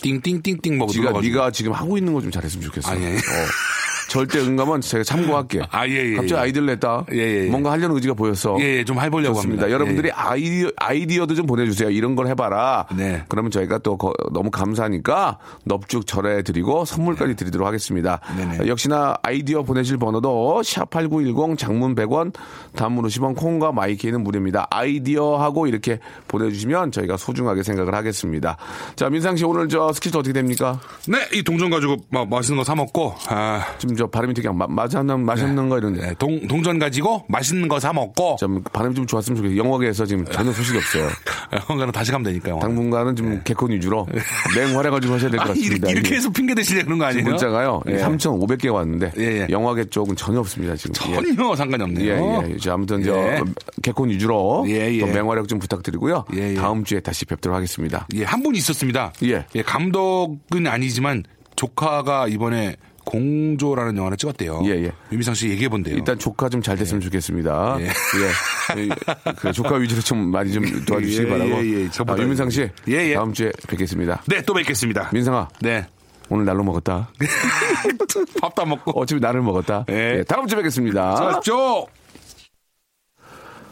띵띵띵띵 0.02 0.78
네가, 0.78 0.86
눌러가지고. 0.86 1.22
네가 1.22 1.52
지금 1.52 1.72
하고 1.74 1.98
있는 1.98 2.14
거 2.14 2.22
좀 2.22 2.32
잘했으면 2.32 2.66
좋겠어. 2.66 2.92
아, 2.92 2.96
예. 3.00 3.16
어. 3.16 3.20
절대 4.08 4.40
응감은 4.40 4.82
제가 4.82 5.04
참고할게. 5.04 5.62
아, 5.72 5.88
예, 5.88 6.12
예, 6.12 6.16
갑자기 6.16 6.34
예. 6.34 6.38
아이디어를 6.38 6.68
냈다. 6.74 7.06
예, 7.14 7.18
예, 7.18 7.46
예. 7.46 7.50
뭔가 7.50 7.72
하려는 7.72 7.96
의지가 7.96 8.14
보였어. 8.14 8.56
예, 8.60 8.78
예, 8.78 8.84
좀 8.86 9.00
해보려고 9.00 9.36
좋습니다. 9.36 9.64
합니다. 9.64 9.74
여러분들이 9.74 10.08
예, 10.08 10.10
예. 10.10 10.14
아이디어, 10.16 10.72
아이디어도 10.78 11.36
좀 11.36 11.46
보내주세요. 11.46 11.90
이런 11.90 12.16
걸 12.16 12.28
해봐라. 12.28 12.86
네. 12.96 13.24
그러면 13.28 13.52
저희가 13.52 13.80
또 13.80 13.98
거- 13.98 14.14
너무 14.32 14.50
감사하니까 14.52 15.40
넙죽 15.66 16.08
절해드리고 16.08 16.86
선물까지 16.86 17.36
드리도록 17.36 17.68
하겠습니다. 17.68 18.20
네네. 18.38 18.68
역시나 18.68 19.16
아이디어 19.24 19.64
보내실 19.64 19.98
번호도 19.98 20.62
샵8910 20.64 21.58
장문 21.58 21.96
100원 21.96 22.34
단문 22.76 23.06
50원 23.06 23.36
콩과 23.36 23.72
마이 23.72 23.91
K는 23.91 24.24
무료입니다. 24.24 24.68
아이디어하고 24.70 25.68
이렇게 25.68 26.00
보내주시면 26.28 26.92
저희가 26.92 27.18
소중하게 27.18 27.64
생각을 27.64 27.94
하겠습니다. 27.96 28.58
자, 28.96 29.10
민상 29.10 29.36
씨 29.36 29.44
오늘 29.46 29.68
저 29.70 29.92
스케줄 29.94 30.20
어떻게 30.20 30.34
됩니까? 30.34 30.80
네, 31.08 31.18
이 31.34 31.44
동전 31.44 31.70
가지고 31.70 31.98
막 32.10 32.30
맛있는 32.30 32.58
거 32.58 32.68
사 32.68 32.76
먹고, 32.76 33.16
아, 33.30 33.64
지금 33.78 33.96
저 33.98 34.08
발음이 34.08 34.34
되게 34.34 34.50
마, 34.50 34.66
맞았나, 34.68 35.18
맛있는 35.18 35.68
거 35.70 35.78
이런데. 35.78 36.02
네, 36.08 36.14
동, 36.18 36.48
동전 36.48 36.80
가지고 36.80 37.26
맛있는 37.28 37.68
거 37.68 37.80
사 37.80 37.94
먹고, 37.94 38.38
좀 38.40 38.64
발음이 38.74 38.96
좀 38.96 39.06
좋았으면 39.06 39.38
좋겠어요. 39.38 39.58
영화계에서 39.58 40.06
지금 40.06 40.26
전혀 40.26 40.52
소식이 40.52 40.78
없어요. 40.78 41.10
영화는 41.70 41.92
다시 41.92 42.12
가면 42.12 42.24
되니까요. 42.26 42.60
당분간은 42.60 43.16
좀 43.16 43.42
개콘 43.44 43.72
위주로 43.72 44.08
맹활약을 44.56 45.02
좀 45.02 45.14
하셔야 45.14 45.30
될것 45.30 45.48
네. 45.48 45.54
같습니다. 45.54 45.88
이렇게, 45.90 46.00
이렇게 46.00 46.16
해서 46.16 46.30
핑계 46.30 46.56
대시냐 46.56 46.84
그런 46.84 46.98
거 46.98 47.06
아니에요? 47.06 47.24
문자가요. 47.26 47.82
예. 47.88 47.98
3,500개가 47.98 48.74
왔는데 48.74 49.12
예, 49.18 49.24
예. 49.24 49.48
영화계 49.50 49.86
쪽은 49.86 50.16
전혀 50.16 50.40
없습니다. 50.40 50.76
지금. 50.76 50.94
예. 51.12 51.16
전혀 51.36 51.56
상관이 51.56 51.84
없네요. 51.84 52.44
예, 52.48 52.54
예. 52.54 52.58
자, 52.58 52.74
아무튼 52.74 53.04
저 53.04 53.12
예. 53.16 53.42
개콘 53.84 54.10
위주로 54.10 54.66
예, 54.68 54.92
예. 54.94 55.00
또 55.00 55.08
맹활약 55.08 55.48
좀 55.48 55.60
부탁드리고요. 55.60 56.26
예, 56.36 56.52
예. 56.52 56.54
다음 56.56 56.84
주에 56.84 57.00
다시 57.00 57.26
뵙도록 57.26 57.56
하겠습니다. 57.56 58.08
예, 58.16 58.24
한분 58.24 58.56
있었습니다. 58.56 59.14
예. 59.24 59.46
감독은 59.66 60.68
아니지만 60.68 61.24
조카가 61.56 62.28
이번에 62.28 62.76
공조라는 63.08 63.96
영화를 63.96 64.18
찍었대요. 64.18 64.62
예, 64.66 64.72
예. 64.84 64.92
유미상 65.14 65.34
씨 65.34 65.50
얘기해 65.50 65.70
본대요. 65.70 65.96
일단 65.96 66.20
조카 66.20 66.50
좀 66.50 66.62
잘 66.62 66.76
됐으면 66.76 67.00
좋겠습니다. 67.00 67.78
예. 67.80 67.86
예. 67.86 68.90
그 69.38 69.54
조카 69.54 69.76
위주로 69.76 70.02
좀 70.02 70.30
많이 70.30 70.52
좀 70.52 70.64
도와주시기 70.86 71.26
예, 71.26 71.30
바라고. 71.30 71.52
예, 71.66 71.84
예. 71.84 71.90
아, 72.06 72.18
유민상 72.18 72.50
씨. 72.50 72.70
예, 72.90 72.94
예. 72.94 73.14
다음 73.14 73.32
주에 73.32 73.52
뵙겠습니다. 73.70 74.22
네, 74.28 74.42
또 74.42 74.54
뵙겠습니다. 74.54 75.10
민상아. 75.14 75.48
네. 75.62 75.88
오늘 76.30 76.44
날로 76.44 76.64
먹었다. 76.66 77.10
밥도 78.42 78.64
안 78.64 78.70
먹고. 78.70 78.92
어차피 79.00 79.22
나를 79.22 79.42
먹었다. 79.42 79.86
예. 79.90 80.18
예, 80.18 80.24
다음 80.28 80.46
주에 80.48 80.58
뵙겠습니다. 80.58 81.16
수고하십시오. 81.16 81.88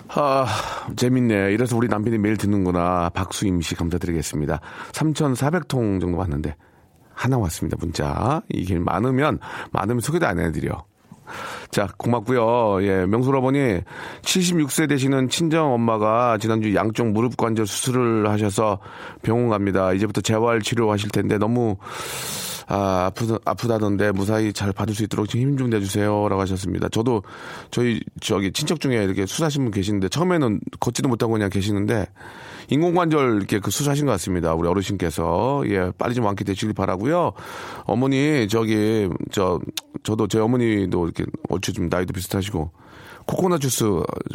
아, 0.07 0.45
재밌네. 0.95 1.51
이래서 1.51 1.75
우리 1.75 1.89
남편이 1.89 2.17
매일 2.19 2.37
듣는구나. 2.37 3.09
박수임 3.13 3.59
씨 3.61 3.75
감사드리겠습니다. 3.75 4.61
3,400통 4.93 5.99
정도 5.99 6.17
왔는데 6.17 6.55
하나 7.15 7.37
왔습니다. 7.39 7.77
문자. 7.79 8.41
이게 8.49 8.77
많으면 8.77 9.39
많으면 9.71 10.01
소개도 10.01 10.27
안 10.27 10.39
해드려. 10.39 10.85
자, 11.71 11.87
고맙고요. 11.97 12.83
예, 12.83 13.05
명수로 13.07 13.41
보니 13.41 13.81
76세 14.21 14.87
되시는 14.87 15.29
친정 15.29 15.73
엄마가 15.73 16.37
지난주 16.37 16.75
양쪽 16.75 17.07
무릎 17.07 17.35
관절 17.37 17.65
수술을 17.65 18.29
하셔서 18.29 18.79
병원 19.23 19.49
갑니다. 19.49 19.91
이제부터 19.93 20.21
재활 20.21 20.61
치료하실 20.61 21.09
텐데 21.09 21.37
너무 21.37 21.77
아, 22.67 23.05
아프다, 23.07 23.37
아프다던데 23.45 24.11
무사히 24.11 24.51
잘 24.53 24.73
받을 24.73 24.95
수 24.95 25.03
있도록 25.03 25.33
힘 25.33 25.55
좀 25.57 25.69
내주세요. 25.69 26.27
라고 26.27 26.41
하셨습니다. 26.41 26.89
저도 26.89 27.23
저희 27.71 28.01
저기 28.21 28.51
친척 28.51 28.79
중에 28.79 29.03
이렇게 29.03 29.25
수사하신 29.25 29.63
분 29.63 29.71
계시는데 29.71 30.09
처음에는 30.09 30.59
걷지도 30.79 31.07
못하고 31.07 31.33
그냥 31.33 31.49
계시는데 31.49 32.07
인공관절 32.69 33.37
이렇게 33.37 33.59
그 33.59 33.69
수사하신 33.71 34.05
것 34.07 34.11
같습니다. 34.13 34.53
우리 34.55 34.67
어르신께서. 34.67 35.63
예, 35.67 35.91
빨리 35.97 36.15
좀 36.15 36.25
완쾌되시길 36.25 36.73
바라고요 36.73 37.33
어머니, 37.85 38.47
저기, 38.49 39.07
저, 39.31 39.59
저도 40.03 40.27
제 40.27 40.39
어머니도 40.39 41.05
이렇게 41.05 41.25
얼추 41.49 41.73
좀 41.73 41.87
나이도 41.89 42.13
비슷하시고 42.13 42.71
코코넛 43.25 43.59
주스 43.59 43.83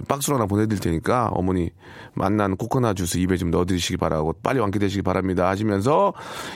박스로 0.09 0.36
하나 0.36 0.47
보내드릴 0.47 0.80
테니까 0.80 1.28
어머니 1.32 1.70
만난 2.14 2.57
코코넛 2.57 2.95
주스 2.95 3.18
입에 3.18 3.36
좀 3.36 3.51
넣어드리시기 3.51 3.97
바라고 3.99 4.34
빨리 4.43 4.59
완쾌되시기 4.59 5.03
바랍니다 5.03 5.49
하시면서 5.49 6.12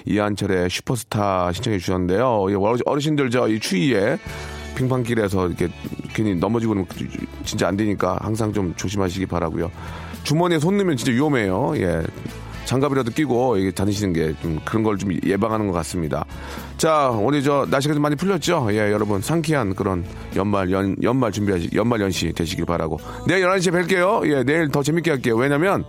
이한철의 0.07 0.69
슈퍼스타 0.71 1.53
신청해 1.53 1.79
주셨는데요. 1.79 2.47
예, 2.51 2.55
어르- 2.55 2.79
어르신들 2.85 3.31
저 3.31 3.49
이 3.49 3.61
추위에 3.61 4.19
빙판길에서 4.77 5.47
이렇게 5.49 5.69
괜히 6.15 6.35
넘어지고 6.35 6.75
그러면 6.75 6.89
진짜 7.45 7.69
안 7.69 7.77
되니까 7.77 8.19
항상 8.21 8.53
좀 8.53 8.75
조심하시기 8.75 9.27
바라고요. 9.27 9.71
주머니에 10.25 10.59
손 10.59 10.77
넣으면 10.77 10.97
진짜 10.97 11.13
위험해요. 11.13 11.75
예. 11.77 12.03
장갑이라도 12.65 13.11
끼고 13.13 13.57
다니시는 13.73 14.13
게 14.13 14.35
좀 14.43 14.59
그런 14.65 14.83
걸 14.83 14.97
좀 14.97 15.13
예방하는 15.25 15.67
것 15.67 15.73
같습니다. 15.75 16.25
자, 16.77 17.09
오늘 17.11 17.43
저 17.43 17.67
날씨가 17.71 17.95
좀 17.95 18.03
많이 18.03 18.17
풀렸죠? 18.17 18.69
예, 18.71 18.79
여러분 18.93 19.21
상쾌한 19.21 19.75
그런 19.75 20.05
연말 20.37 20.71
연 20.71 20.97
연말 21.03 21.31
준비하시 21.33 21.71
연말 21.75 22.01
연시 22.01 22.33
되시길 22.33 22.65
바라고. 22.65 22.99
내일 23.27 23.45
11시에 23.47 23.73
뵐게요. 23.87 24.27
예, 24.31 24.43
내일 24.45 24.69
더 24.69 24.83
재밌게 24.83 25.11
할게요. 25.11 25.37
왜냐면 25.37 25.85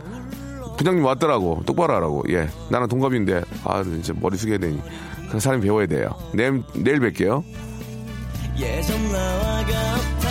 부장님 0.77 1.03
왔더라고. 1.05 1.63
똑바로 1.65 1.93
하라고. 1.95 2.23
예. 2.29 2.49
나는 2.69 2.87
동갑인데 2.87 3.43
아, 3.63 3.81
이제 3.99 4.13
머리 4.19 4.35
숙여야 4.37 4.57
되니. 4.57 4.81
그 5.31 5.39
사람이 5.39 5.63
배워야 5.63 5.85
돼요. 5.87 6.09
내일 6.33 6.61
내일 6.75 6.99
뵐게요. 6.99 7.43
예전 8.59 9.11
나와 9.11 9.63
같아 9.65 10.29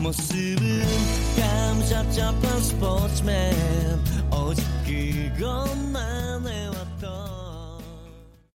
모습은 0.00 0.82
감잡잡한 1.36 2.60
스포츠맨 2.60 3.54
오직 4.34 4.64
그것만 4.84 6.46
해왔다 6.46 6.73